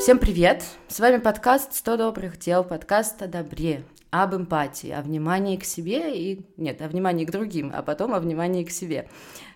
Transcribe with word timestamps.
Всем 0.00 0.18
привет! 0.18 0.64
С 0.88 0.98
вами 0.98 1.18
подкаст 1.18 1.72
«100 1.72 1.98
добрых 1.98 2.38
дел», 2.38 2.64
подкаст 2.64 3.20
о 3.20 3.26
добре, 3.26 3.84
об 4.08 4.34
эмпатии, 4.34 4.90
о 4.90 5.02
внимании 5.02 5.58
к 5.58 5.64
себе 5.64 6.18
и... 6.18 6.46
Нет, 6.56 6.80
о 6.80 6.88
внимании 6.88 7.26
к 7.26 7.30
другим, 7.30 7.70
а 7.74 7.82
потом 7.82 8.14
о 8.14 8.20
внимании 8.20 8.64
к 8.64 8.70
себе. 8.70 9.10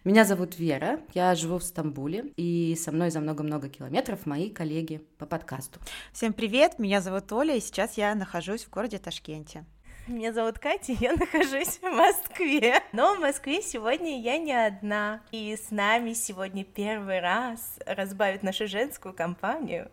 Меня 0.04 0.26
зовут 0.26 0.58
Вера, 0.58 1.00
я 1.14 1.34
живу 1.34 1.56
в 1.56 1.64
Стамбуле, 1.64 2.26
и 2.36 2.76
со 2.78 2.92
мной 2.92 3.10
за 3.10 3.20
много-много 3.20 3.70
километров 3.70 4.26
мои 4.26 4.50
коллеги 4.50 5.00
по 5.16 5.24
подкасту. 5.24 5.80
Всем 6.12 6.34
привет, 6.34 6.78
меня 6.78 7.00
зовут 7.00 7.32
Оля, 7.32 7.56
и 7.56 7.60
сейчас 7.60 7.96
я 7.96 8.14
нахожусь 8.14 8.64
в 8.64 8.70
городе 8.70 8.98
Ташкенте. 8.98 9.64
Меня 10.06 10.34
зовут 10.34 10.58
Катя, 10.58 10.92
я 10.92 11.14
нахожусь 11.14 11.78
в 11.78 11.84
Москве. 11.84 12.82
Но 12.92 13.14
в 13.14 13.20
Москве 13.20 13.62
сегодня 13.62 14.20
я 14.20 14.36
не 14.36 14.52
одна. 14.52 15.22
И 15.32 15.56
с 15.56 15.70
нами 15.70 16.12
сегодня 16.12 16.62
первый 16.62 17.20
раз 17.20 17.78
разбавит 17.86 18.42
нашу 18.42 18.68
женскую 18.68 19.14
компанию 19.14 19.90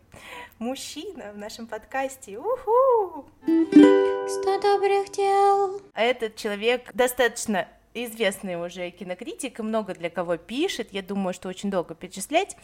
мужчина 0.58 1.32
в 1.32 1.38
нашем 1.38 1.66
подкасте. 1.66 2.36
Уху! 2.36 3.24
Сто 3.42 4.60
добрых 4.60 5.10
дел. 5.12 5.80
Этот 5.94 6.36
человек 6.36 6.92
достаточно 6.92 7.66
известный 7.94 8.62
уже 8.62 8.90
кинокритик, 8.90 9.60
и 9.60 9.62
много 9.62 9.94
для 9.94 10.10
кого 10.10 10.36
пишет, 10.36 10.88
я 10.92 11.00
думаю, 11.00 11.32
что 11.32 11.48
очень 11.48 11.70
долго 11.70 11.94
перечислять. 11.94 12.58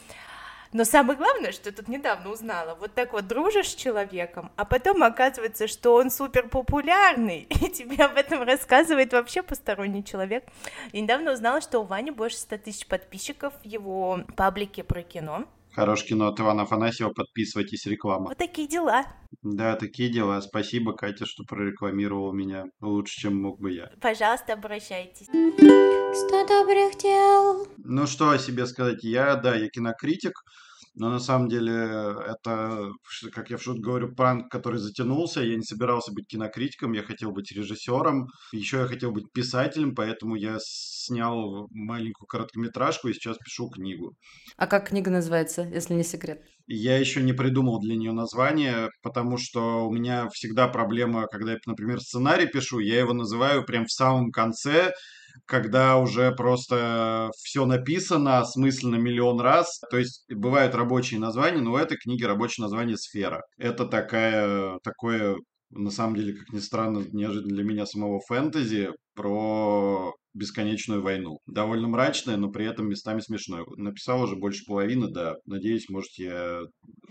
Но 0.72 0.84
самое 0.84 1.18
главное, 1.18 1.52
что 1.52 1.70
я 1.70 1.74
тут 1.76 1.88
недавно 1.88 2.30
узнала, 2.30 2.74
вот 2.74 2.92
так 2.94 3.12
вот 3.12 3.26
дружишь 3.26 3.70
с 3.70 3.74
человеком, 3.74 4.52
а 4.56 4.64
потом 4.64 5.02
оказывается, 5.02 5.66
что 5.66 5.94
он 5.94 6.10
супер 6.10 6.48
популярный, 6.48 7.40
и 7.48 7.68
тебе 7.70 8.04
об 8.04 8.16
этом 8.16 8.42
рассказывает 8.42 9.12
вообще 9.12 9.42
посторонний 9.42 10.04
человек. 10.04 10.44
И 10.92 11.00
недавно 11.00 11.32
узнала, 11.32 11.60
что 11.60 11.80
у 11.80 11.84
Вани 11.84 12.10
больше 12.10 12.36
100 12.36 12.58
тысяч 12.58 12.86
подписчиков 12.86 13.54
в 13.62 13.66
его 13.66 14.20
паблике 14.36 14.84
про 14.84 15.02
кино. 15.02 15.46
Хорош 15.78 16.02
кино 16.02 16.26
от 16.26 16.40
Ивана 16.40 16.62
Афанасьева, 16.62 17.10
подписывайтесь, 17.10 17.86
реклама. 17.86 18.30
Вот 18.30 18.36
такие 18.36 18.66
дела. 18.66 19.06
Да, 19.42 19.76
такие 19.76 20.10
дела. 20.12 20.40
Спасибо, 20.40 20.92
Катя, 20.92 21.24
что 21.24 21.44
прорекламировала 21.44 22.32
меня 22.32 22.64
лучше, 22.80 23.20
чем 23.20 23.40
мог 23.40 23.60
бы 23.60 23.70
я. 23.70 23.88
Пожалуйста, 24.00 24.54
обращайтесь. 24.54 25.26
Сто 25.26 26.46
добрых 26.48 26.98
дел. 26.98 27.68
Ну 27.76 28.08
что 28.08 28.30
о 28.30 28.38
себе 28.38 28.66
сказать? 28.66 29.04
Я, 29.04 29.36
да, 29.36 29.54
я 29.54 29.68
кинокритик, 29.68 30.32
но 30.98 31.10
на 31.10 31.20
самом 31.20 31.48
деле 31.48 31.72
это, 31.72 32.90
как 33.32 33.50
я 33.50 33.56
в 33.56 33.62
шутку 33.62 33.82
говорю, 33.82 34.14
пранк, 34.14 34.50
который 34.50 34.78
затянулся. 34.80 35.40
Я 35.40 35.56
не 35.56 35.62
собирался 35.62 36.12
быть 36.12 36.26
кинокритиком, 36.26 36.92
я 36.92 37.02
хотел 37.02 37.30
быть 37.30 37.52
режиссером. 37.52 38.26
Еще 38.52 38.78
я 38.78 38.86
хотел 38.86 39.12
быть 39.12 39.32
писателем, 39.32 39.94
поэтому 39.94 40.34
я 40.34 40.58
снял 40.60 41.68
маленькую 41.70 42.26
короткометражку 42.26 43.08
и 43.08 43.12
сейчас 43.12 43.38
пишу 43.38 43.68
книгу. 43.68 44.14
А 44.56 44.66
как 44.66 44.88
книга 44.88 45.10
называется, 45.10 45.62
если 45.62 45.94
не 45.94 46.04
секрет? 46.04 46.42
Я 46.66 46.98
еще 46.98 47.22
не 47.22 47.32
придумал 47.32 47.80
для 47.80 47.96
нее 47.96 48.12
название, 48.12 48.90
потому 49.02 49.38
что 49.38 49.86
у 49.86 49.92
меня 49.92 50.28
всегда 50.30 50.68
проблема, 50.68 51.26
когда 51.26 51.52
я, 51.52 51.58
например, 51.64 52.00
сценарий 52.00 52.46
пишу, 52.46 52.78
я 52.80 52.98
его 52.98 53.14
называю 53.14 53.64
прям 53.64 53.86
в 53.86 53.92
самом 53.92 54.30
конце, 54.30 54.92
когда 55.46 55.98
уже 55.98 56.32
просто 56.32 57.30
все 57.36 57.66
написано, 57.66 58.38
осмысленно 58.38 58.96
миллион 58.96 59.40
раз. 59.40 59.80
То 59.90 59.98
есть 59.98 60.24
бывают 60.30 60.74
рабочие 60.74 61.20
названия, 61.20 61.60
но 61.60 61.72
у 61.72 61.76
этой 61.76 61.96
книги 61.96 62.24
рабочее 62.24 62.64
название 62.64 62.96
«Сфера». 62.96 63.42
Это 63.58 63.86
такая, 63.86 64.78
такое 64.82 65.36
на 65.70 65.90
самом 65.90 66.16
деле, 66.16 66.34
как 66.34 66.52
ни 66.52 66.60
странно, 66.60 67.04
неожиданно 67.12 67.54
для 67.54 67.64
меня 67.64 67.86
самого 67.86 68.20
фэнтези 68.26 68.90
про 69.14 70.14
бесконечную 70.34 71.02
войну. 71.02 71.38
Довольно 71.46 71.88
мрачное, 71.88 72.36
но 72.36 72.50
при 72.50 72.66
этом 72.66 72.88
местами 72.88 73.20
смешное. 73.20 73.64
Написал 73.76 74.22
уже 74.22 74.36
больше 74.36 74.64
половины, 74.66 75.08
да. 75.08 75.34
Надеюсь, 75.44 75.88
может, 75.88 76.12
я 76.16 76.60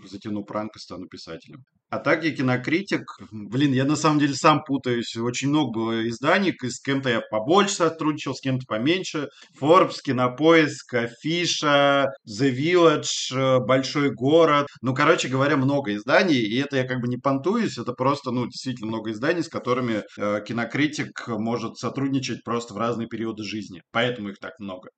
затяну 0.04 0.44
пранк 0.44 0.76
и 0.76 0.80
стану 0.80 1.06
писателем. 1.06 1.64
А 1.90 1.98
так 2.00 2.22
я 2.22 2.34
кинокритик. 2.34 3.04
Блин, 3.30 3.72
я 3.72 3.86
на 3.86 3.96
самом 3.96 4.18
деле 4.18 4.34
сам 4.34 4.62
путаюсь. 4.62 5.16
Очень 5.16 5.48
много 5.48 5.72
было 5.72 6.08
изданий. 6.08 6.54
С 6.60 6.80
кем-то 6.80 7.08
я 7.08 7.22
побольше 7.30 7.76
сотрудничал, 7.76 8.34
с 8.34 8.40
кем-то 8.42 8.66
поменьше. 8.66 9.28
Forbes, 9.58 9.96
Кинопоиск, 10.04 10.92
Афиша, 10.92 12.10
The 12.28 12.54
Village, 12.54 13.60
Большой 13.64 14.12
город. 14.12 14.66
Ну, 14.82 14.94
короче 14.94 15.28
говоря, 15.28 15.56
много 15.56 15.94
изданий. 15.94 16.40
И 16.40 16.58
это 16.60 16.76
я 16.76 16.84
как 16.84 17.00
бы 17.00 17.08
не 17.08 17.16
понтуюсь. 17.16 17.78
Это 17.78 17.94
просто, 17.94 18.32
ну, 18.32 18.44
действительно 18.44 18.88
много 18.88 19.12
изданий, 19.12 19.42
с 19.42 19.48
которыми 19.48 20.02
э, 20.18 20.42
кинокритик 20.46 21.26
может 21.28 21.78
сотрудничать 21.78 22.44
просто 22.44 22.74
в 22.74 22.76
разные 22.76 23.08
периоды 23.08 23.44
жизни. 23.44 23.80
Поэтому 23.92 24.28
их 24.28 24.38
так 24.38 24.58
много. 24.58 24.90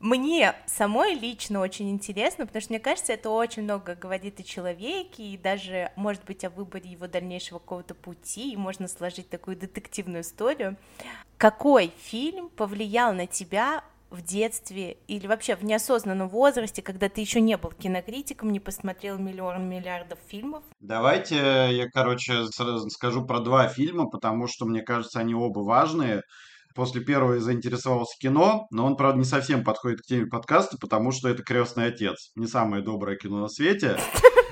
Мне 0.00 0.54
самой 0.66 1.14
лично 1.14 1.60
очень 1.60 1.90
интересно, 1.90 2.46
потому 2.46 2.60
что 2.60 2.72
мне 2.72 2.80
кажется, 2.80 3.12
это 3.12 3.30
очень 3.30 3.62
много 3.62 3.94
говорит 3.94 4.38
о 4.40 4.42
человеке, 4.42 5.22
и 5.22 5.38
даже, 5.38 5.90
может 5.96 6.24
быть, 6.24 6.44
о 6.44 6.50
выборе 6.50 6.90
его 6.90 7.06
дальнейшего 7.06 7.58
какого-то 7.58 7.94
пути, 7.94 8.52
и 8.52 8.56
можно 8.56 8.86
сложить 8.88 9.30
такую 9.30 9.56
детективную 9.56 10.22
историю. 10.22 10.76
Какой 11.38 11.92
фильм 12.02 12.48
повлиял 12.50 13.14
на 13.14 13.26
тебя 13.26 13.82
в 14.10 14.22
детстве 14.22 14.98
или 15.08 15.26
вообще 15.26 15.56
в 15.56 15.64
неосознанном 15.64 16.28
возрасте, 16.28 16.82
когда 16.82 17.08
ты 17.08 17.20
еще 17.20 17.40
не 17.40 17.56
был 17.56 17.70
кинокритиком, 17.70 18.52
не 18.52 18.60
посмотрел 18.60 19.18
миллион 19.18 19.68
миллиардов 19.68 20.18
фильмов? 20.28 20.62
Давайте 20.80 21.36
я, 21.36 21.88
короче, 21.90 22.44
скажу 22.90 23.24
про 23.24 23.40
два 23.40 23.66
фильма, 23.68 24.06
потому 24.08 24.46
что, 24.46 24.66
мне 24.66 24.82
кажется, 24.82 25.18
они 25.18 25.34
оба 25.34 25.60
важные 25.60 26.22
после 26.74 27.00
первого 27.00 27.40
заинтересовался 27.40 28.16
кино, 28.20 28.66
но 28.70 28.86
он, 28.86 28.96
правда, 28.96 29.18
не 29.18 29.24
совсем 29.24 29.64
подходит 29.64 30.00
к 30.00 30.06
теме 30.06 30.26
подкаста, 30.26 30.76
потому 30.80 31.12
что 31.12 31.28
это 31.28 31.42
«Крестный 31.42 31.86
отец». 31.86 32.30
Не 32.34 32.46
самое 32.46 32.82
доброе 32.82 33.16
кино 33.16 33.40
на 33.40 33.48
свете. 33.48 33.98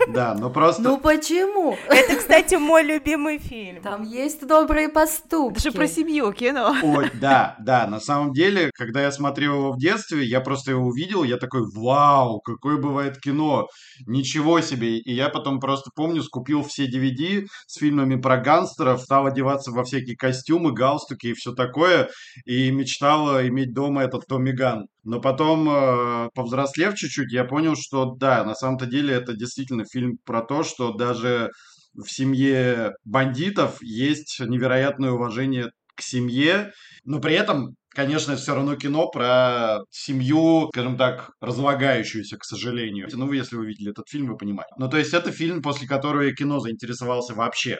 Да, 0.08 0.34
но 0.34 0.50
просто... 0.50 0.82
Ну 0.82 0.98
почему? 0.98 1.76
Это, 1.88 2.16
кстати, 2.16 2.54
мой 2.54 2.82
любимый 2.82 3.38
фильм. 3.38 3.82
Там 3.82 4.02
есть 4.02 4.46
добрые 4.46 4.88
поступки. 4.88 5.58
Это 5.58 5.70
же 5.70 5.72
про 5.72 5.86
семью 5.86 6.32
кино. 6.32 6.74
Ой, 6.82 7.10
да, 7.14 7.56
да, 7.60 7.86
на 7.86 8.00
самом 8.00 8.32
деле, 8.32 8.70
когда 8.74 9.02
я 9.02 9.12
смотрел 9.12 9.54
его 9.54 9.72
в 9.72 9.78
детстве, 9.78 10.24
я 10.24 10.40
просто 10.40 10.72
его 10.72 10.86
увидел, 10.86 11.24
я 11.24 11.36
такой, 11.36 11.62
вау, 11.74 12.40
какое 12.40 12.76
бывает 12.76 13.20
кино, 13.20 13.66
ничего 14.06 14.60
себе. 14.60 14.98
И 14.98 15.12
я 15.12 15.28
потом 15.28 15.60
просто 15.60 15.90
помню, 15.94 16.22
скупил 16.22 16.62
все 16.62 16.86
DVD 16.86 17.44
с 17.66 17.78
фильмами 17.78 18.20
про 18.20 18.38
гангстеров, 18.38 19.00
стал 19.00 19.26
одеваться 19.26 19.70
во 19.70 19.84
всякие 19.84 20.16
костюмы, 20.16 20.72
галстуки 20.72 21.28
и 21.28 21.34
все 21.34 21.52
такое, 21.52 22.08
и 22.44 22.70
мечтал 22.70 23.40
иметь 23.42 23.72
дома 23.72 24.02
этот 24.02 24.26
Томми 24.26 24.52
Ган. 24.52 24.86
Но 25.04 25.20
потом, 25.20 25.68
э, 25.68 26.28
повзрослев 26.34 26.94
чуть-чуть, 26.94 27.32
я 27.32 27.44
понял, 27.44 27.74
что 27.76 28.14
да, 28.14 28.44
на 28.44 28.54
самом-то 28.54 28.86
деле 28.86 29.14
это 29.14 29.34
действительно 29.34 29.84
фильм 29.84 30.18
про 30.24 30.42
то, 30.42 30.62
что 30.62 30.92
даже 30.92 31.50
в 31.94 32.08
семье 32.08 32.92
бандитов 33.04 33.82
есть 33.82 34.40
невероятное 34.40 35.10
уважение 35.10 35.70
к 35.94 36.02
семье, 36.02 36.72
но 37.04 37.20
при 37.20 37.34
этом, 37.34 37.74
конечно, 37.90 38.36
все 38.36 38.54
равно 38.54 38.76
кино 38.76 39.08
про 39.10 39.80
семью, 39.90 40.68
скажем 40.72 40.96
так, 40.96 41.32
разлагающуюся, 41.40 42.38
к 42.38 42.44
сожалению. 42.44 43.08
Ну, 43.12 43.30
если 43.32 43.56
вы 43.56 43.66
видели 43.66 43.90
этот 43.90 44.08
фильм, 44.08 44.28
вы 44.28 44.36
понимаете. 44.36 44.72
Ну, 44.78 44.88
то 44.88 44.96
есть 44.96 45.12
это 45.12 45.30
фильм, 45.32 45.62
после 45.62 45.86
которого 45.86 46.22
я 46.22 46.32
кино 46.32 46.60
заинтересовался 46.60 47.34
вообще. 47.34 47.78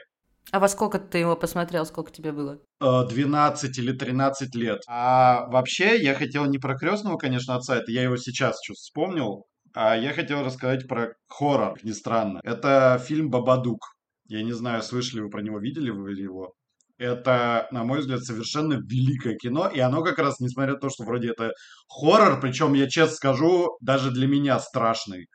А 0.50 0.58
во 0.58 0.69
сколько 0.69 0.98
ты 0.98 1.19
его 1.19 1.36
посмотрел, 1.36 1.86
сколько 1.86 2.12
тебе 2.12 2.32
было? 2.32 2.58
12 2.80 3.78
или 3.78 3.92
13 3.92 4.54
лет. 4.54 4.80
А 4.88 5.47
вообще, 5.48 6.03
я 6.03 6.14
хотел 6.14 6.44
не 6.47 6.58
про 6.58 6.76
крестного, 6.76 7.16
конечно, 7.16 7.54
отца, 7.54 7.76
это 7.76 7.91
я 7.92 8.03
его 8.03 8.16
сейчас 8.16 8.56
что 8.62 8.75
вспомнил, 8.75 9.44
а 9.75 9.97
я 9.97 10.12
хотел 10.12 10.42
рассказать 10.42 10.86
про 10.86 11.14
хоррор, 11.28 11.78
не 11.82 11.92
странно. 11.92 12.41
Это 12.44 13.00
фильм 13.03 13.30
«Бабадук». 13.30 13.80
Я 14.26 14.42
не 14.42 14.53
знаю, 14.53 14.82
слышали 14.82 15.20
вы 15.20 15.30
про 15.30 15.42
него, 15.42 15.58
видели 15.58 15.91
вы 15.91 16.12
его? 16.12 16.53
Это, 16.98 17.66
на 17.72 17.84
мой 17.84 18.00
взгляд, 18.00 18.22
совершенно 18.22 18.74
великое 18.74 19.36
кино, 19.36 19.69
и 19.69 19.80
оно 19.80 20.03
как 20.03 20.19
раз, 20.19 20.38
несмотря 20.38 20.74
на 20.74 20.78
то, 20.78 20.88
что 20.91 21.04
вроде 21.04 21.30
это 21.30 21.53
хоррор, 21.88 22.41
причем, 22.41 22.74
я 22.74 22.89
честно 22.89 23.16
скажу, 23.16 23.77
даже 23.80 24.10
для 24.10 24.27
меня 24.27 24.60
страшный 24.60 25.27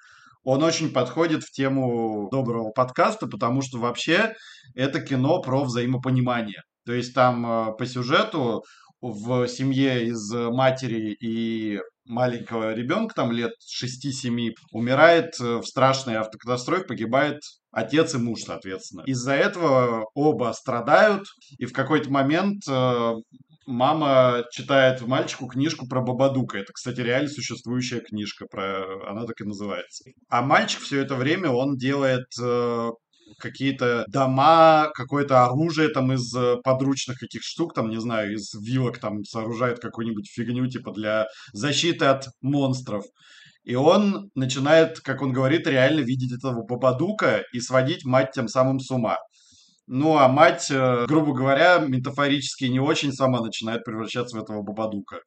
он 0.47 0.63
очень 0.63 0.93
подходит 0.93 1.43
в 1.43 1.51
тему 1.51 2.29
доброго 2.31 2.71
подкаста, 2.71 3.27
потому 3.27 3.61
что 3.61 3.79
вообще 3.79 4.33
это 4.75 5.01
кино 5.01 5.41
про 5.41 5.65
взаимопонимание. 5.65 6.61
То 6.85 6.93
есть 6.93 7.13
там 7.13 7.45
э, 7.45 7.73
по 7.77 7.85
сюжету 7.85 8.63
в 9.01 9.45
семье 9.49 10.07
из 10.07 10.31
матери 10.31 11.11
и 11.19 11.81
маленького 12.05 12.73
ребенка, 12.73 13.13
там 13.13 13.33
лет 13.33 13.51
6-7, 13.83 14.51
умирает 14.71 15.33
э, 15.41 15.57
в 15.57 15.65
страшной 15.65 16.15
автокатастрофе, 16.15 16.85
погибает 16.85 17.41
отец 17.71 18.15
и 18.15 18.17
муж, 18.17 18.43
соответственно. 18.45 19.03
Из-за 19.05 19.33
этого 19.33 20.05
оба 20.15 20.53
страдают, 20.53 21.25
и 21.57 21.65
в 21.65 21.73
какой-то 21.73 22.09
момент 22.09 22.63
э, 22.69 23.13
мама 23.67 24.45
читает 24.51 25.01
мальчику 25.01 25.47
книжку 25.47 25.87
про 25.87 26.01
Бабадука. 26.01 26.57
Это, 26.57 26.73
кстати, 26.73 27.01
реально 27.01 27.29
существующая 27.29 27.99
книжка, 27.99 28.45
про... 28.49 29.09
она 29.09 29.25
так 29.25 29.39
и 29.41 29.43
называется. 29.43 30.05
А 30.29 30.41
мальчик 30.41 30.81
все 30.81 31.01
это 31.01 31.15
время, 31.15 31.49
он 31.49 31.75
делает 31.75 32.27
э, 32.41 32.89
какие-то 33.39 34.05
дома, 34.07 34.89
какое-то 34.93 35.45
оружие 35.45 35.89
там 35.89 36.13
из 36.13 36.33
э, 36.35 36.55
подручных 36.63 37.19
каких 37.19 37.43
штук, 37.43 37.73
там, 37.73 37.89
не 37.89 37.99
знаю, 37.99 38.33
из 38.33 38.53
вилок 38.55 38.99
там 38.99 39.23
сооружает 39.23 39.79
какую-нибудь 39.79 40.29
фигню, 40.31 40.67
типа 40.67 40.93
для 40.93 41.27
защиты 41.53 42.05
от 42.05 42.25
монстров. 42.41 43.03
И 43.63 43.75
он 43.75 44.29
начинает, 44.33 45.01
как 45.01 45.21
он 45.21 45.33
говорит, 45.33 45.67
реально 45.67 45.99
видеть 45.99 46.31
этого 46.31 46.63
Бабадука 46.65 47.43
и 47.51 47.59
сводить 47.59 48.05
мать 48.05 48.31
тем 48.33 48.47
самым 48.47 48.79
с 48.79 48.89
ума. 48.89 49.17
Ну, 49.87 50.17
а 50.17 50.27
мать, 50.27 50.67
э, 50.69 51.05
грубо 51.07 51.33
говоря, 51.33 51.79
метафорически 51.79 52.65
не 52.65 52.79
очень 52.79 53.13
сама 53.13 53.41
начинает 53.41 53.85
превращаться 53.85 54.37
в 54.37 54.43
этого 54.43 54.61
Бабадука. 54.61 55.21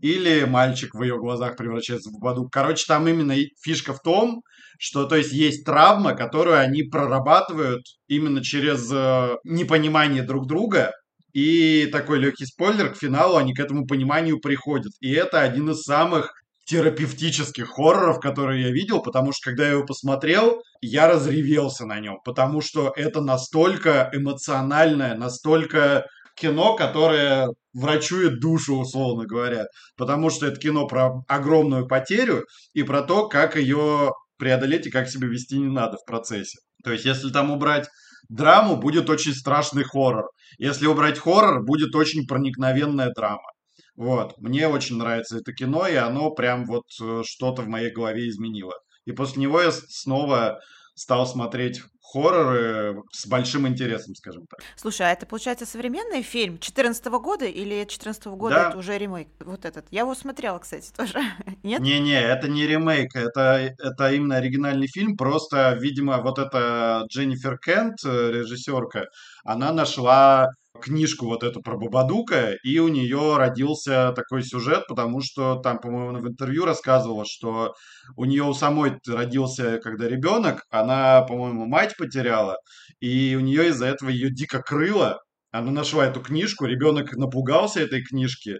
Или 0.00 0.44
мальчик 0.44 0.94
в 0.94 1.02
ее 1.02 1.18
глазах 1.18 1.56
превращается 1.56 2.10
в 2.10 2.12
Бабадук. 2.14 2.52
Короче, 2.52 2.84
там 2.86 3.08
именно 3.08 3.34
фишка 3.60 3.92
в 3.94 4.00
том, 4.02 4.42
что, 4.78 5.06
то 5.06 5.16
есть, 5.16 5.32
есть 5.32 5.64
травма, 5.64 6.14
которую 6.14 6.58
они 6.58 6.84
прорабатывают 6.84 7.82
именно 8.06 8.42
через 8.44 8.90
э, 8.92 9.36
непонимание 9.44 10.22
друг 10.22 10.46
друга, 10.46 10.92
и 11.32 11.86
такой 11.92 12.18
легкий 12.18 12.46
спойлер, 12.46 12.92
к 12.92 12.96
финалу 12.96 13.36
они 13.36 13.54
к 13.54 13.60
этому 13.60 13.86
пониманию 13.86 14.40
приходят. 14.40 14.92
И 15.00 15.12
это 15.12 15.42
один 15.42 15.70
из 15.70 15.82
самых 15.82 16.32
терапевтических 16.66 17.68
хорроров, 17.68 18.20
которые 18.20 18.64
я 18.64 18.70
видел, 18.70 19.00
потому 19.00 19.32
что 19.32 19.50
когда 19.50 19.64
я 19.64 19.72
его 19.72 19.86
посмотрел, 19.86 20.62
я 20.80 21.08
разревелся 21.08 21.86
на 21.86 22.00
нем, 22.00 22.18
потому 22.24 22.60
что 22.60 22.92
это 22.96 23.20
настолько 23.20 24.10
эмоциональное, 24.12 25.16
настолько 25.16 26.06
кино, 26.34 26.74
которое 26.74 27.48
врачует 27.72 28.40
душу, 28.40 28.76
условно 28.76 29.26
говоря, 29.26 29.66
потому 29.96 30.28
что 30.28 30.46
это 30.46 30.60
кино 30.60 30.86
про 30.86 31.22
огромную 31.28 31.86
потерю 31.86 32.44
и 32.74 32.82
про 32.82 33.02
то, 33.02 33.28
как 33.28 33.56
ее 33.56 34.12
преодолеть 34.36 34.86
и 34.86 34.90
как 34.90 35.08
себя 35.08 35.28
вести 35.28 35.58
не 35.58 35.72
надо 35.72 35.96
в 35.96 36.04
процессе. 36.04 36.58
То 36.84 36.92
есть, 36.92 37.04
если 37.04 37.30
там 37.30 37.50
убрать 37.50 37.88
драму, 38.28 38.76
будет 38.76 39.08
очень 39.08 39.34
страшный 39.34 39.84
хоррор. 39.84 40.30
Если 40.58 40.86
убрать 40.86 41.18
хоррор, 41.18 41.64
будет 41.64 41.94
очень 41.94 42.26
проникновенная 42.26 43.12
драма. 43.14 43.50
Вот, 43.96 44.36
мне 44.38 44.68
очень 44.68 44.98
нравится 44.98 45.38
это 45.38 45.52
кино, 45.52 45.86
и 45.86 45.94
оно 45.94 46.30
прям 46.30 46.66
вот 46.66 46.84
э, 47.00 47.22
что-то 47.24 47.62
в 47.62 47.68
моей 47.68 47.90
голове 47.90 48.28
изменило. 48.28 48.74
И 49.06 49.12
после 49.12 49.42
него 49.42 49.60
я 49.60 49.72
снова 49.72 50.60
стал 50.94 51.26
смотреть 51.26 51.82
хорроры 52.12 53.02
с 53.12 53.26
большим 53.26 53.66
интересом, 53.66 54.14
скажем 54.14 54.46
так. 54.46 54.60
Слушай, 54.76 55.08
а 55.08 55.12
это, 55.12 55.26
получается, 55.26 55.66
современный 55.66 56.22
фильм 56.22 56.58
14 56.58 57.04
года 57.06 57.46
или 57.46 57.84
14 57.84 58.26
года 58.26 58.54
да. 58.54 58.68
это 58.68 58.78
уже 58.78 58.96
ремейк? 58.96 59.28
Вот 59.40 59.64
этот. 59.64 59.86
Я 59.90 60.00
его 60.00 60.14
смотрела, 60.14 60.58
кстати, 60.58 60.90
тоже. 60.96 61.20
Нет? 61.62 61.80
Не-не, 61.80 62.20
это 62.20 62.48
не 62.48 62.66
ремейк, 62.66 63.14
это, 63.14 63.74
это 63.78 64.12
именно 64.12 64.36
оригинальный 64.36 64.86
фильм, 64.86 65.16
просто, 65.16 65.76
видимо, 65.80 66.20
вот 66.22 66.38
эта 66.38 67.04
Дженнифер 67.10 67.58
Кент, 67.58 67.96
э, 68.04 68.30
режиссерка, 68.32 69.06
она 69.44 69.72
нашла 69.72 70.48
книжку 70.76 71.26
вот 71.26 71.42
эту 71.42 71.60
про 71.62 71.76
Бабадука, 71.76 72.52
и 72.62 72.78
у 72.78 72.88
нее 72.88 73.36
родился 73.36 74.12
такой 74.14 74.42
сюжет, 74.42 74.86
потому 74.88 75.20
что 75.20 75.56
там, 75.56 75.78
по-моему, 75.78 76.18
в 76.20 76.28
интервью 76.28 76.64
рассказывала, 76.64 77.24
что 77.26 77.74
у 78.16 78.24
нее 78.24 78.44
у 78.44 78.54
самой 78.54 78.98
родился, 79.06 79.78
когда 79.78 80.08
ребенок, 80.08 80.62
она, 80.70 81.22
по-моему, 81.22 81.66
мать 81.66 81.96
потеряла, 81.96 82.56
и 83.00 83.36
у 83.36 83.40
нее 83.40 83.68
из-за 83.68 83.86
этого 83.86 84.10
ее 84.10 84.30
дико 84.30 84.62
крыло, 84.62 85.18
она 85.58 85.70
нашла 85.70 86.06
эту 86.06 86.20
книжку, 86.20 86.66
ребенок 86.66 87.16
напугался 87.16 87.80
этой 87.80 88.02
книжки, 88.02 88.58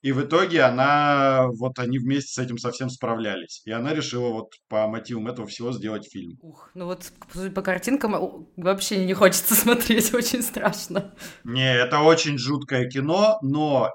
и 0.00 0.12
в 0.12 0.22
итоге 0.22 0.62
она, 0.62 1.48
вот 1.58 1.78
они 1.78 1.98
вместе 1.98 2.32
с 2.32 2.38
этим 2.38 2.58
совсем 2.58 2.88
справлялись. 2.88 3.62
И 3.64 3.72
она 3.72 3.94
решила 3.94 4.28
вот 4.28 4.52
по 4.68 4.86
мотивам 4.86 5.26
этого 5.26 5.48
всего 5.48 5.72
сделать 5.72 6.08
фильм. 6.10 6.38
Ух, 6.40 6.70
ну 6.74 6.86
вот 6.86 7.10
по 7.54 7.62
картинкам 7.62 8.46
вообще 8.56 9.04
не 9.04 9.14
хочется 9.14 9.54
смотреть, 9.56 10.14
очень 10.14 10.42
страшно. 10.42 11.14
Не, 11.44 11.74
это 11.74 12.00
очень 12.00 12.38
жуткое 12.38 12.88
кино, 12.88 13.38
но 13.42 13.90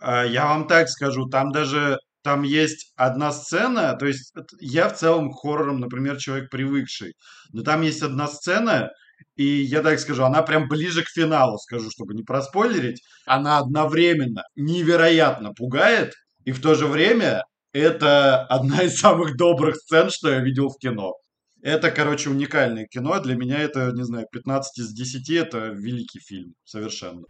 э, 0.00 0.26
я 0.28 0.46
вам 0.46 0.68
так 0.68 0.88
скажу, 0.88 1.26
там 1.28 1.50
даже 1.50 1.98
там 2.22 2.42
есть 2.42 2.92
одна 2.96 3.32
сцена, 3.32 3.96
то 3.96 4.06
есть 4.06 4.32
я 4.60 4.88
в 4.88 4.96
целом 4.96 5.30
к 5.30 5.40
хоррорам, 5.40 5.80
например, 5.80 6.18
человек 6.18 6.50
привыкший, 6.50 7.14
но 7.52 7.62
там 7.62 7.82
есть 7.82 8.02
одна 8.02 8.28
сцена, 8.28 8.90
и 9.36 9.44
я 9.44 9.82
так 9.82 9.98
скажу, 10.00 10.24
она 10.24 10.42
прям 10.42 10.68
ближе 10.68 11.02
к 11.02 11.08
финалу, 11.08 11.58
скажу, 11.58 11.90
чтобы 11.90 12.14
не 12.14 12.22
проспойлерить. 12.22 13.02
Она 13.26 13.58
одновременно 13.58 14.42
невероятно 14.56 15.52
пугает, 15.52 16.14
и 16.44 16.52
в 16.52 16.60
то 16.60 16.74
же 16.74 16.86
время 16.86 17.44
это 17.72 18.44
одна 18.46 18.82
из 18.82 18.98
самых 18.98 19.36
добрых 19.36 19.76
сцен, 19.76 20.10
что 20.10 20.30
я 20.30 20.40
видел 20.40 20.68
в 20.68 20.78
кино. 20.78 21.14
Это, 21.62 21.90
короче, 21.90 22.30
уникальное 22.30 22.86
кино. 22.86 23.18
Для 23.20 23.34
меня 23.34 23.58
это, 23.58 23.90
не 23.92 24.04
знаю, 24.04 24.26
15 24.30 24.78
из 24.78 24.92
10 24.92 25.30
это 25.30 25.68
великий 25.68 26.20
фильм. 26.20 26.54
Совершенно. 26.64 27.22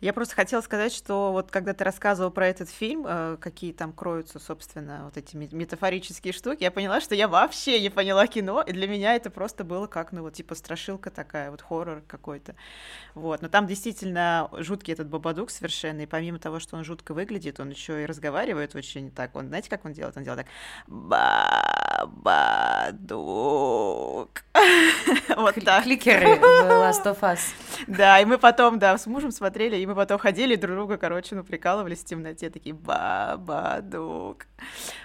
Я 0.00 0.12
просто 0.12 0.34
хотела 0.34 0.60
сказать, 0.60 0.92
что 0.92 1.32
вот 1.32 1.50
когда 1.50 1.72
ты 1.72 1.84
рассказывал 1.84 2.30
про 2.30 2.46
этот 2.46 2.70
фильм, 2.70 3.04
э, 3.06 3.36
какие 3.40 3.72
там 3.72 3.92
кроются, 3.92 4.38
собственно, 4.38 5.04
вот 5.04 5.16
эти 5.16 5.36
метафорические 5.36 6.32
штуки, 6.32 6.62
я 6.62 6.70
поняла, 6.70 7.00
что 7.00 7.14
я 7.14 7.28
вообще 7.28 7.80
не 7.80 7.90
поняла 7.90 8.26
кино, 8.26 8.62
и 8.62 8.72
для 8.72 8.86
меня 8.86 9.14
это 9.14 9.30
просто 9.30 9.64
было 9.64 9.86
как, 9.86 10.12
ну, 10.12 10.22
вот, 10.22 10.34
типа, 10.34 10.54
страшилка 10.54 11.10
такая, 11.10 11.50
вот 11.50 11.62
хоррор 11.62 12.02
какой-то. 12.06 12.54
Вот, 13.14 13.42
но 13.42 13.48
там 13.48 13.66
действительно 13.66 14.50
жуткий 14.58 14.92
этот 14.92 15.08
Бабадук 15.08 15.50
совершенно, 15.50 16.02
и 16.02 16.06
помимо 16.06 16.38
того, 16.38 16.60
что 16.60 16.76
он 16.76 16.84
жутко 16.84 17.14
выглядит, 17.14 17.60
он 17.60 17.70
еще 17.70 18.02
и 18.02 18.06
разговаривает 18.06 18.74
очень 18.74 19.10
так. 19.10 19.34
Он, 19.36 19.48
знаете, 19.48 19.70
как 19.70 19.84
он 19.84 19.92
делает? 19.92 20.16
Он 20.16 20.24
делает 20.24 20.46
так 20.46 20.52
Бабадук. 22.02 24.44
Вот 25.36 25.54
так. 25.64 25.84
Кликеры 25.84 26.36
Last 26.36 27.04
of 27.04 27.20
Us. 27.20 27.40
Да, 27.86 28.20
и 28.20 28.24
мы 28.24 28.38
потом, 28.38 28.78
да, 28.78 28.96
с 28.96 29.06
мужем 29.06 29.32
смотрели, 29.32 29.71
и 29.76 29.86
мы 29.86 29.94
потом 29.94 30.18
ходили 30.18 30.56
друг 30.56 30.76
друга, 30.76 30.96
короче, 30.96 31.34
ну, 31.34 31.44
прикалывались 31.44 32.00
в 32.00 32.04
темноте, 32.04 32.50
такие 32.50 32.74
Бабадук. 32.74 34.46